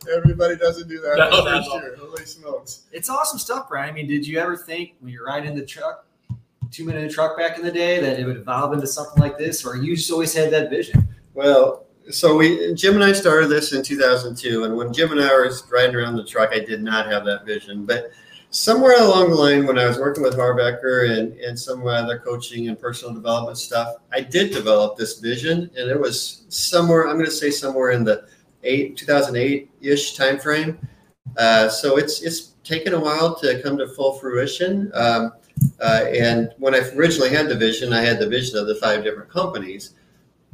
[0.18, 1.96] Everybody doesn't do that No, in first year.
[2.00, 2.84] Holy smokes!
[2.94, 3.90] It's awesome stuff, Brian.
[3.90, 6.06] I mean, did you ever think when you're riding the truck,
[6.72, 9.66] two minute truck back in the day, that it would evolve into something like this,
[9.66, 11.08] or you just always had that vision?
[11.34, 15.34] Well, so we Jim and I started this in 2002, and when Jim and I
[15.34, 18.12] were riding around the truck, I did not have that vision, but.
[18.50, 22.18] Somewhere along the line, when I was working with Harv Eker and, and some other
[22.18, 27.10] coaching and personal development stuff, I did develop this vision, and it was somewhere.
[27.10, 28.26] I'm going to say somewhere in the
[28.64, 30.78] eight 2008 ish timeframe.
[31.38, 34.92] Uh, so it's it's taken a while to come to full fruition.
[34.94, 35.34] Um,
[35.80, 39.04] uh, and when I originally had the vision, I had the vision of the five
[39.04, 39.94] different companies,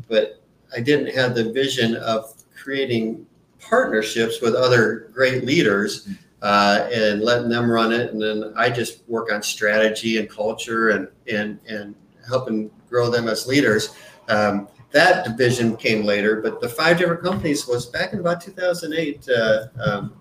[0.07, 0.41] but
[0.75, 3.25] I didn't have the vision of creating
[3.59, 6.09] partnerships with other great leaders
[6.41, 8.11] uh, and letting them run it.
[8.11, 11.95] And then I just work on strategy and culture and and and
[12.27, 13.95] helping grow them as leaders.
[14.27, 19.19] Um, that division came later, but the five different companies was back in about 2008.
[19.19, 20.13] Because uh, um,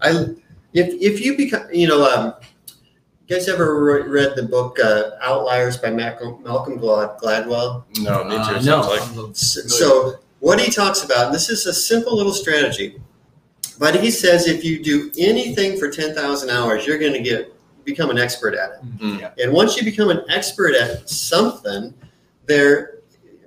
[0.00, 0.10] I,
[0.72, 2.34] if if you become, you know, um,
[3.26, 7.84] you guys ever re- read the book uh, Outliers by Malcolm, Malcolm Glad- Gladwell?
[8.00, 8.56] no, me too.
[8.56, 8.80] Uh, no.
[8.88, 13.00] like- So, so what he talks about, and this is a simple little strategy,
[13.78, 17.52] but he says if you do anything for 10,000 hours, you're going to get
[17.84, 18.98] become an expert at it.
[18.98, 19.20] Mm.
[19.20, 19.30] Yeah.
[19.42, 21.94] And once you become an expert at something,
[22.46, 22.98] there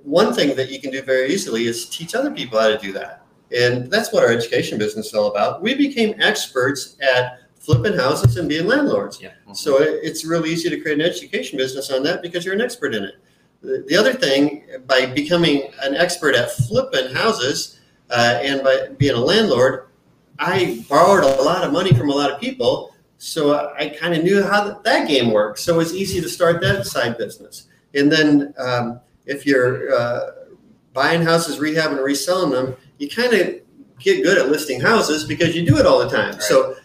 [0.02, 2.90] one thing that you can do very easily is teach other people how to do
[2.92, 3.22] that.
[3.54, 5.60] And that's what our education business is all about.
[5.60, 7.40] We became experts at
[7.70, 9.20] flipping houses and being landlords.
[9.22, 9.30] Yeah.
[9.52, 12.60] So it- it's really easy to create an education business on that because you're an
[12.60, 13.14] expert in it.
[13.62, 17.78] The, the other thing, by becoming an expert at flipping houses
[18.10, 19.86] uh, and by being a landlord,
[20.38, 22.94] I borrowed a lot of money from a lot of people.
[23.18, 25.62] So I kind of knew how that, that game works.
[25.62, 27.66] So it's easy to start that side business.
[27.94, 30.30] And then um, if you're uh,
[30.94, 33.60] buying houses, rehabbing, and reselling them, you kind of
[33.98, 36.32] get good at listing houses because you do it all the time.
[36.32, 36.42] Right.
[36.42, 36.76] So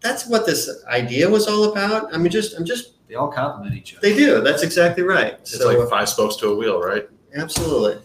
[0.00, 2.14] that's what this idea was all about.
[2.14, 4.08] I mean, just I'm just They all complement each other.
[4.08, 4.40] they do.
[4.40, 5.34] That's exactly right.
[5.34, 7.08] It's so like five spokes to a wheel, right?
[7.36, 8.02] absolutely.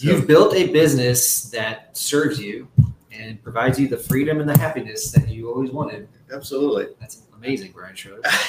[0.00, 2.66] You've built a business that serves you
[3.12, 6.08] and provides you the freedom and the happiness that you always wanted.
[6.32, 6.88] Absolutely.
[6.98, 8.22] That's amazing, Brian Schroeder.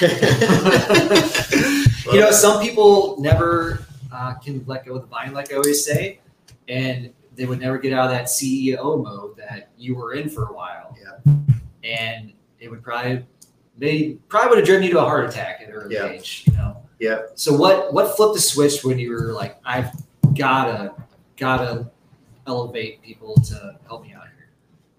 [2.12, 5.84] you know, some people never uh, can let go of the vine, like I always
[5.84, 6.18] say,
[6.68, 10.46] and they would never get out of that CEO mode that you were in for
[10.46, 10.96] a while.
[11.00, 11.34] Yeah.
[11.84, 13.24] And it would probably
[13.78, 16.06] they probably would have driven you to a heart attack at an early Yeah.
[16.06, 16.44] age.
[16.46, 16.76] You know.
[16.98, 17.22] Yeah.
[17.34, 19.90] So what what flipped the switch when you were like, I've
[20.34, 20.94] gotta
[21.36, 21.90] gotta
[22.46, 24.48] elevate people to help me out here?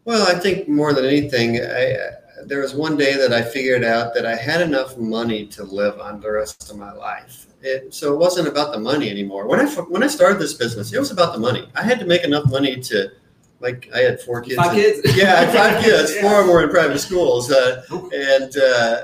[0.06, 1.98] Well, I think more than anything, I,
[2.46, 6.00] there was one day that I figured out that I had enough money to live
[6.00, 7.48] on the rest of my life.
[7.64, 9.48] It, so it wasn't about the money anymore.
[9.48, 11.68] When I when I started this business, it was about the money.
[11.76, 13.12] I had to make enough money to
[13.60, 14.56] like I had four kids.
[14.56, 15.16] Five in- kids?
[15.18, 16.14] Yeah, I had five kids.
[16.16, 16.22] Yeah.
[16.30, 17.84] Four of them were in private schools, uh,
[18.14, 19.02] and uh,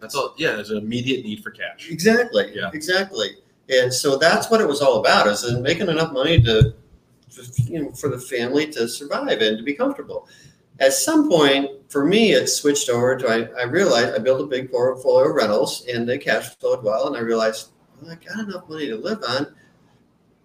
[0.00, 0.34] That's all.
[0.36, 1.88] Yeah, there's an immediate need for cash.
[1.90, 2.70] exactly, Yeah.
[2.72, 3.30] exactly.
[3.68, 6.74] And so that's what it was all about: is in making enough money to,
[7.64, 10.28] you know, for the family to survive and to be comfortable.
[10.78, 14.46] At some point, for me, it switched over to I, I realized I built a
[14.46, 18.38] big portfolio of rentals and they cash flowed well, and I realized well, I got
[18.46, 19.54] enough money to live on,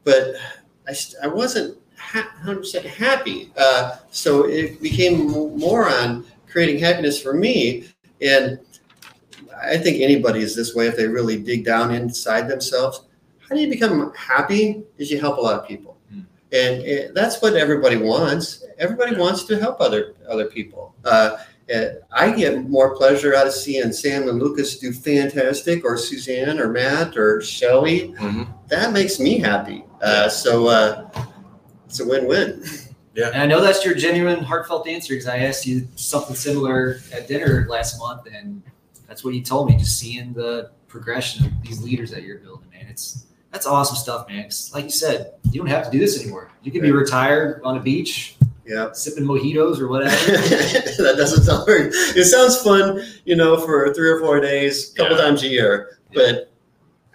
[0.04, 0.36] but
[0.88, 3.52] I, I wasn't ha- 100% happy.
[3.58, 5.28] Uh, so it became
[5.58, 7.86] more on creating happiness for me.
[8.22, 8.60] And
[9.64, 13.04] I think anybody is this way if they really dig down inside themselves.
[13.40, 14.84] How do you become happy?
[14.98, 15.98] Is you help a lot of people.
[16.12, 16.22] Hmm.
[16.52, 18.66] And uh, that's what everybody wants.
[18.80, 20.96] Everybody wants to help other other people.
[21.06, 21.38] Uh,
[21.74, 26.60] uh, I get more pleasure out of seeing Sam and Lucas do fantastic, or Suzanne,
[26.60, 28.14] or Matt, or Shelly.
[28.20, 28.48] Mhm.
[28.68, 29.86] That makes me happy.
[30.02, 31.10] Uh, so uh,
[31.92, 32.64] it's a win-win.
[33.14, 33.32] Yeah.
[33.34, 37.28] And I know that's your genuine, heartfelt answer because I asked you something similar at
[37.28, 38.64] dinner last month, and
[39.06, 39.76] that's what you told me.
[39.76, 44.30] Just seeing the progression of these leaders that you're building, man, it's that's awesome stuff,
[44.30, 44.44] man.
[44.44, 46.50] 'Cause like you said, you don't have to do this anymore.
[46.64, 48.94] You can be retired on a beach, Yeah.
[48.94, 50.16] sipping mojitos or whatever.
[50.38, 51.90] that doesn't sound very.
[51.92, 55.24] It sounds fun, you know, for three or four days, a couple Yeah.
[55.24, 55.98] times a year.
[56.14, 56.51] But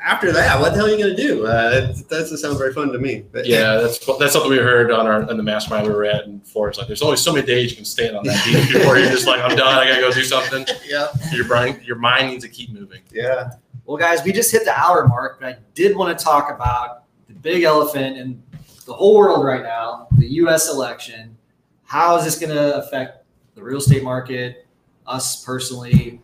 [0.06, 1.46] after that, what the hell are you going to do?
[1.46, 3.24] Uh, that doesn't sound very fun to me.
[3.32, 6.24] But Yeah, that's that's something we heard on our on the mastermind we were at
[6.26, 6.78] in Florida.
[6.78, 9.26] Like, there's only so many days you can stand on that beach before you're just
[9.26, 9.74] like, I'm done.
[9.78, 10.64] I gotta go do something.
[10.86, 13.02] yeah, Your brain, your mind needs to keep moving.
[13.12, 13.50] yeah,
[13.84, 17.02] Well, guys, we just hit the hour mark, but I did want to talk about
[17.26, 18.42] the big elephant in
[18.86, 20.70] the whole world right now the U.S.
[20.70, 21.36] election.
[21.84, 24.66] How is this going to affect the real estate market,
[25.06, 26.20] us personally?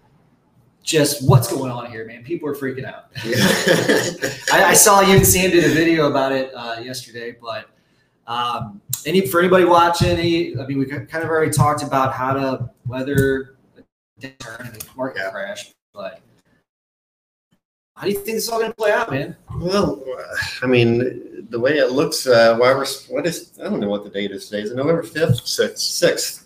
[0.83, 2.25] Just what's going on here, man?
[2.25, 3.07] People are freaking out.
[3.25, 3.37] yeah.
[4.53, 7.69] I, I saw you and Sam did a video about it uh, yesterday, but
[8.27, 12.33] um, any for anybody watching, any, I mean, we kind of already talked about how
[12.33, 13.83] to weather a
[14.21, 15.31] downturn and a market Yeah.
[15.31, 16.21] crash, but
[17.97, 19.37] how do you think this is all going to play out, man?
[19.59, 20.03] well,
[20.63, 24.03] I mean, the way it looks, uh, why we're what is I don't know what
[24.03, 24.63] the date is today.
[24.63, 25.47] Is it November fifth?
[25.47, 25.83] Six.
[25.83, 26.42] Sixth.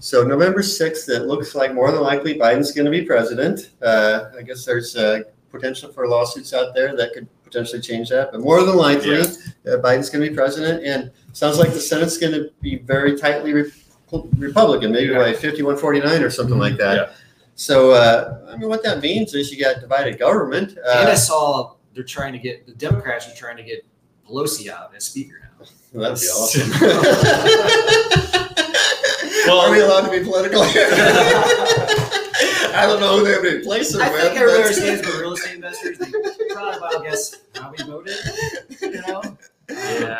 [0.00, 3.70] So November sixth, it looks like more than likely Biden's going to be president.
[3.82, 8.30] Uh, I guess there's uh, potential for lawsuits out there that could potentially change that,
[8.30, 9.24] but more than likely, Yeah.
[9.66, 10.84] uh, Biden's going to be president.
[10.84, 13.72] And sounds like the Senate's going to be very tightly Re-
[14.38, 16.96] Republican, maybe by 51-49 or something like that.
[16.96, 17.10] Yeah.
[17.56, 20.70] So uh, I mean, what that means is you got divided government.
[20.78, 23.84] and I Uh, saw they're trying to get the Democrats are trying to get
[24.26, 25.66] Pelosi out as speaker now.
[25.92, 26.70] well, that'd be awesome.
[29.46, 30.88] Well- Are we allowed to be political here?
[32.72, 34.20] I don't know who they would replace her I with.
[34.22, 35.98] think everybody but- understands we're real estate investors.
[35.98, 36.10] They
[36.50, 38.16] probably about, I guess, how we voted,
[38.80, 39.22] you know?
[39.68, 40.18] Yeah.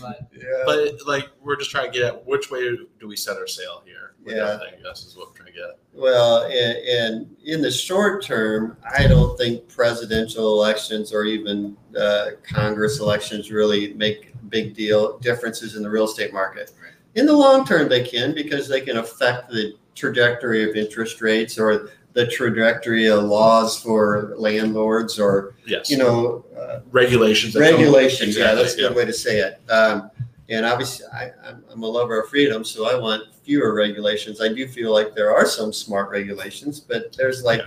[0.00, 0.62] But Yeah.
[0.66, 2.60] But like, we're just trying to get at which way
[3.00, 4.14] do we set our sail here?
[4.26, 4.54] Yeah.
[4.54, 5.62] everything, I guess is what we're trying to get.
[5.70, 5.78] at.
[5.94, 12.30] Well, and, and in the short term, I don't think presidential elections or even uh,
[12.42, 16.72] Congress elections really make big deal differences in the real estate market.
[16.82, 16.92] Right.
[17.16, 21.58] In the long term, they can because they can affect the trajectory of interest rates
[21.58, 25.90] or the trajectory of laws for landlords or Yes.
[25.90, 27.54] you know uh, regulations.
[27.56, 28.36] regulations.
[28.36, 29.60] yeah, that's a good way to say it.
[29.70, 30.10] Um,
[30.48, 34.40] and obviously, I, I'm, I'm a lover of freedom, so I want fewer regulations.
[34.40, 37.62] I do feel like there are some smart regulations, but there's like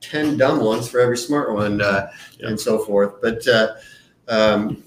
[0.00, 2.48] ten dumb ones for every smart one, uh, Yeah.
[2.48, 3.20] and so forth.
[3.20, 3.74] But uh,
[4.28, 4.82] um,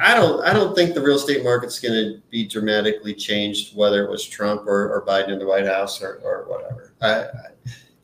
[0.00, 4.04] I don't, I don't think the real estate market's going to be dramatically changed, whether
[4.04, 6.92] it was Trump or, or Biden in the White House or, or whatever.
[7.02, 7.28] I, I,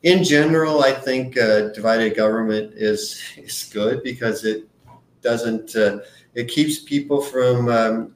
[0.03, 4.67] in general, I think uh, divided government is is good because it
[5.21, 5.99] doesn't uh,
[6.35, 8.15] it keeps people from um,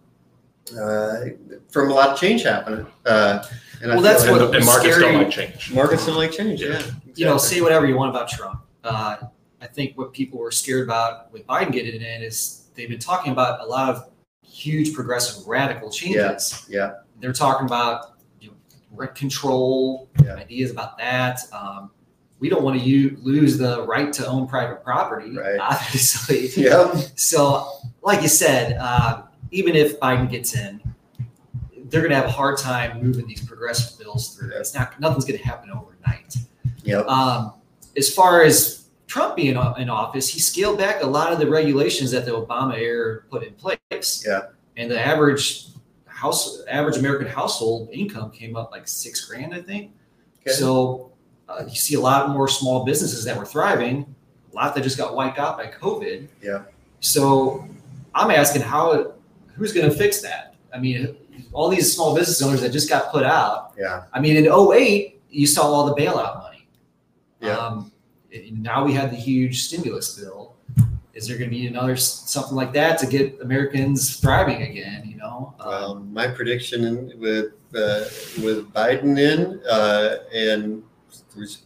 [0.80, 1.26] uh,
[1.70, 2.86] from a lot of change happening.
[3.06, 3.44] Uh,
[3.82, 5.72] and Well, feel that's like what- And, and markets scary- don't like change.
[5.74, 6.62] markets don't like change.
[6.62, 6.80] Yeah.
[6.80, 8.62] Yeah, you know, say whatever you want about Trump.
[8.84, 9.18] Uh,
[9.62, 13.32] I think what people were scared about with Biden getting in is they've been talking
[13.32, 14.10] about a lot of
[14.46, 16.66] huge progressive radical changes.
[16.70, 16.94] yeah.
[17.20, 18.56] They're talking about you know,
[18.92, 20.36] rent control, Yeah.
[20.36, 21.40] ideas about that.
[21.54, 21.92] Um,
[22.40, 25.58] we don't want to u- lose the right to own private property, Right.
[25.62, 26.50] obviously.
[26.62, 26.96] Yep.
[27.16, 27.68] So,
[28.02, 30.82] like you said, uh, even if Biden gets in,
[31.86, 34.50] they're going to have a hard time moving these progressive bills through.
[34.56, 36.36] It's not nothing's going to happen overnight.
[36.84, 37.06] Yep.
[37.08, 37.54] Um,
[37.96, 38.83] as far as
[39.14, 42.76] Trump being in office, he scaled back a lot of the regulations that the Obama
[42.76, 44.26] era put in place.
[44.28, 44.46] Yeah.
[44.76, 45.68] And the average
[46.08, 49.92] house, average American household income came up like six grand, I think.
[50.42, 50.56] Okay.
[50.56, 51.12] So
[51.48, 54.16] uh, you see a lot more small businesses that were thriving,
[54.52, 56.28] a lot that just got wiped out by COVID.
[56.42, 56.64] Yeah.
[57.00, 57.68] So
[58.16, 59.14] I'm asking how,
[59.56, 60.56] who's going to fix that?
[60.74, 61.16] I mean,
[61.52, 63.74] all these small business owners that just got put out.
[63.78, 64.06] Yeah.
[64.12, 66.68] I mean, in 08, you saw all the bailout money.
[67.42, 67.60] Yeah.
[67.60, 67.92] Um,
[68.52, 70.56] now we had the huge stimulus bill.
[71.14, 75.04] Is there going to be another something like that to get Americans thriving again?
[75.06, 78.06] You know, Um, Well, my prediction with uh,
[78.44, 80.84] with Biden in uh, and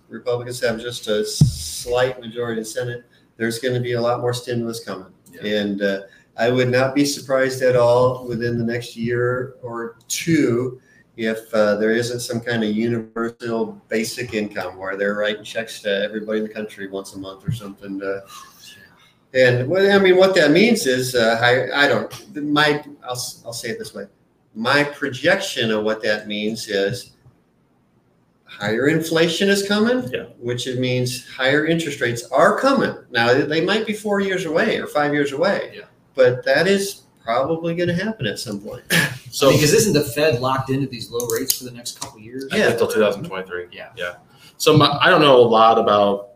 [0.09, 3.03] Republicans have just a slight majority in the Senate,
[3.37, 5.45] there's going to be a lot more stimulus coming, Yeah.
[5.59, 6.01] and uh,
[6.37, 10.79] I would not be surprised at all within the next year or two
[11.17, 16.03] if uh, there isn't some kind of universal basic income where they're writing checks to
[16.03, 18.01] everybody in the country once a month or something.
[18.01, 18.21] Uh,
[19.33, 23.53] and well, I mean, what that means is, uh, I, I don't, my, I'll, I'll
[23.53, 24.05] say it this way.
[24.55, 27.11] My projection of what that means is
[28.45, 30.27] higher inflation is coming, Yeah.
[30.39, 32.95] which it means higher interest rates are coming.
[33.11, 35.73] Now, they might be four years away or five years away.
[35.75, 35.85] Yeah.
[36.15, 38.83] But that is probably going to happen at some point.
[39.29, 42.23] So because isn't the Fed locked into these low rates for the next couple of
[42.23, 42.45] years?
[42.51, 43.67] yeah, until 2023.
[43.71, 43.89] Yeah.
[43.95, 44.15] yeah.
[44.55, 46.29] So my, I don't know a lot about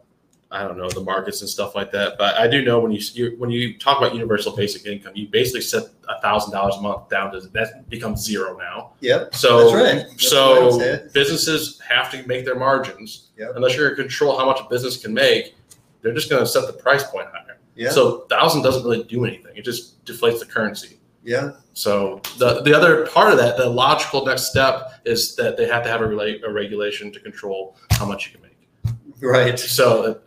[0.51, 2.99] I don't know the markets and stuff like that, but I do know when you
[3.13, 6.81] you- when you talk about universal basic income, you basically set a thousand dollars a
[6.81, 8.91] month down to that becomes zero now.
[8.99, 9.33] Yep.
[9.33, 10.05] So That's right.
[10.09, 13.53] That's the way I would say so businesses have to make their margins Yep.
[13.55, 15.55] unless you're in control how much a business can make.
[16.01, 17.50] They're just going to set the price point higher.
[17.75, 17.89] Yeah.
[17.91, 19.55] So thousand doesn't really do anything.
[19.55, 20.99] It just deflates the currency.
[21.23, 21.51] yeah.
[21.73, 25.83] So the the other part of that, the logical next step is that they have
[25.83, 28.93] to have a, rela- a regulation to control how much you can make.
[29.21, 29.57] Right.
[29.57, 30.19] So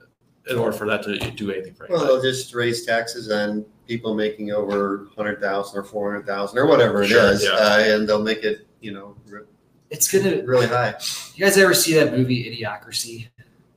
[0.48, 2.22] in order for that to do anything for Well, anybody.
[2.22, 6.66] they'll just raise taxes on people making over hundred thousand or four hundred thousand or
[6.66, 7.50] whatever it Sure, is, yeah.
[7.50, 9.42] uh, and they'll make it, you know, re-
[9.90, 10.42] It's gonna.
[10.44, 10.94] really high.
[11.34, 13.28] You guys ever see that movie Idiocracy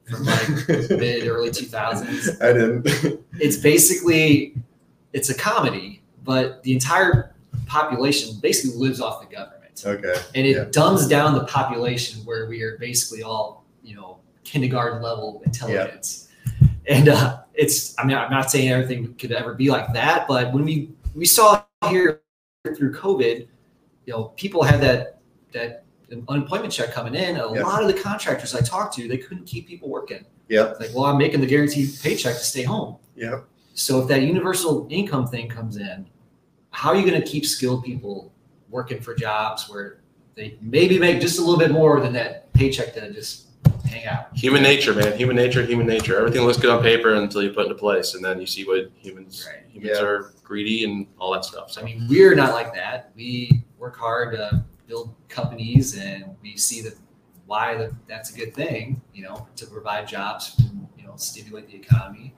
[0.10, 0.49] from like
[0.89, 2.30] mid early two thousands?
[2.41, 2.88] I didn't.
[3.39, 4.55] It's basically
[5.14, 7.36] it's a comedy, but the entire
[7.66, 10.16] population basically lives off the government, okay.
[10.36, 10.66] and it Yeah.
[10.72, 16.30] dumbs down the population where we are basically all you know kindergarten level intelligence.
[16.88, 20.53] And uh, it's I mean I'm not saying everything could ever be like that, but
[20.53, 22.22] when we we saw here
[22.76, 23.47] through COVID,
[24.05, 25.20] you know people had that
[25.51, 25.84] that
[26.30, 27.38] unemployment check coming in.
[27.38, 27.64] A Yeah.
[27.64, 30.26] lot of the contractors I talked to, they couldn't keep people working.
[30.49, 30.74] Yeah.
[30.80, 32.97] Like, well, I'm making the guaranteed paycheck to stay home.
[33.16, 33.41] Yeah.
[33.74, 36.08] So if that universal income thing comes in,
[36.72, 38.32] how are you going to keep skilled people
[38.70, 39.99] working for jobs where
[40.36, 43.47] they maybe make just a little bit more than that paycheck to just
[43.86, 44.28] hang out?
[44.36, 45.18] Human nature, man.
[45.18, 46.18] Human nature, human nature.
[46.18, 48.64] Everything looks good on paper until you put it into place, and then you see
[48.64, 49.64] what humans Right.
[49.70, 50.05] humans Yeah.
[50.05, 51.72] are greedy and all that stuff.
[51.72, 53.12] So I mean, we're not like that.
[53.16, 56.95] We work hard to build companies, and we see that
[57.45, 60.61] why that that's a good thing, you know, to provide jobs,
[60.97, 62.33] you know, stimulate the economy.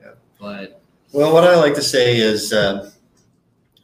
[0.00, 0.12] Yeah.
[0.40, 0.80] But
[1.12, 2.90] Well, what I like to say is, um,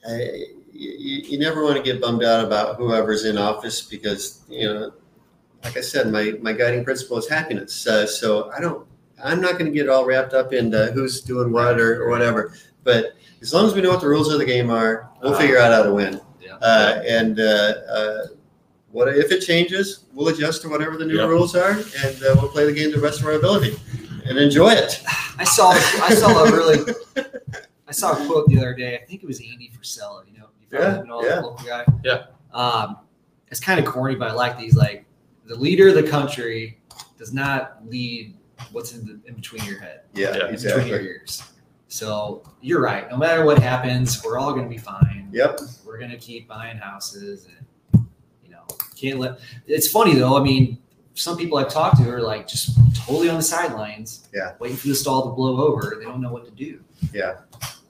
[0.08, 4.66] I, you, you never want to get bummed out about whoever's in office because you
[4.66, 4.92] know,
[5.62, 7.86] like I said, my my guiding principle is happiness.
[7.86, 8.86] Uh, so I don't,
[9.22, 12.54] I'm not going to get all wrapped up into who's doing what or, or whatever.
[12.82, 13.12] But
[13.42, 15.72] as long as we know what the rules of the game are, we'll figure out
[15.72, 16.20] how to win.
[16.61, 16.66] Yeah.
[16.66, 18.26] Uh, and uh, uh,
[18.92, 20.04] what if it changes?
[20.12, 21.28] We'll adjust to whatever the new Yep.
[21.28, 23.78] rules are, and uh, we'll play the game to the best of our ability
[24.26, 25.02] and enjoy it.
[25.38, 26.92] I saw I saw a really
[27.88, 28.96] I saw a quote the other day.
[29.00, 30.24] I think it was Andy Frisella.
[30.30, 31.34] You know, you Yeah, follow him at all, yeah.
[31.36, 31.84] the local guy.
[32.04, 32.24] Yeah.
[32.52, 32.98] Um,
[33.48, 34.74] it's kind of corny, but I like these.
[34.76, 35.04] Like
[35.46, 36.78] the leader of the country
[37.18, 38.36] does not lead
[38.72, 41.06] what's in, the, in between your head, Yeah, Yeah, in between your exactly.
[41.06, 41.42] ears.
[41.93, 43.11] So you're right.
[43.11, 45.28] No matter what happens, we're all going to be fine.
[45.32, 45.61] Yep.
[45.84, 47.47] We're going to keep buying houses,
[47.93, 48.07] and
[48.45, 48.62] you know,
[48.97, 49.41] can't let.
[49.66, 50.36] It's funny though.
[50.38, 50.78] I mean,
[51.14, 54.55] some people I've talked to are like just totally on the sidelines, Yeah.
[54.61, 55.96] waiting for the stall to blow over.
[55.99, 56.80] They don't know what to do.
[57.12, 57.38] Yeah.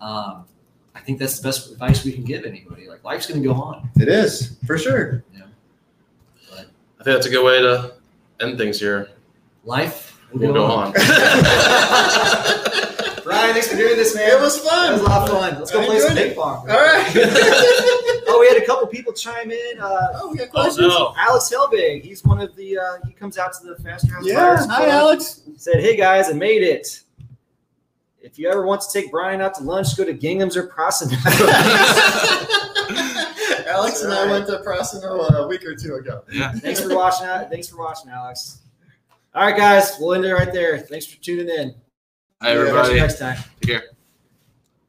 [0.00, 0.46] Um,
[0.94, 2.88] I think that's the best advice we can give anybody.
[2.88, 3.90] Like life's going to go on.
[3.96, 5.22] It is for sure.
[5.34, 5.42] Yeah.
[6.52, 7.92] I think that's a good way to
[8.40, 9.08] end things here.
[9.64, 10.86] Life will We'll go, go on.
[10.88, 10.94] on.
[13.40, 14.30] Brian, thanks for doing this, man.
[14.30, 14.86] It was fun.
[14.86, 15.58] That was a lot of fun.
[15.58, 16.70] Let's go I play some enjoyed ping pong.
[16.70, 17.06] All right.
[17.16, 19.80] oh, we had a couple people chime in.
[19.80, 20.88] Uh, oh, we got Oh, questions.
[20.88, 21.14] no.
[21.16, 22.78] Alex Helbig, he's one of the.
[22.78, 24.34] Uh, he comes out to the Faster House Yeah.
[24.56, 24.88] Flyers Hi, Club.
[24.88, 25.40] Alex.
[25.56, 27.00] Said, "Hey guys, I made it.
[28.22, 31.06] If you ever want to take Brian out to lunch, go to Gingham's or Prosser."
[33.66, 36.22] Alex and I went to Prasino a week or two ago.
[36.32, 36.52] Yeah.
[36.52, 37.26] Thanks for watching.
[37.48, 38.58] Thanks for watching, Alex.
[39.34, 40.78] All right, guys, we'll end it right there.
[40.78, 41.74] Thanks for tuning in.
[42.42, 42.94] Hi, everybody.
[42.98, 43.36] next time.
[43.60, 43.82] Take care.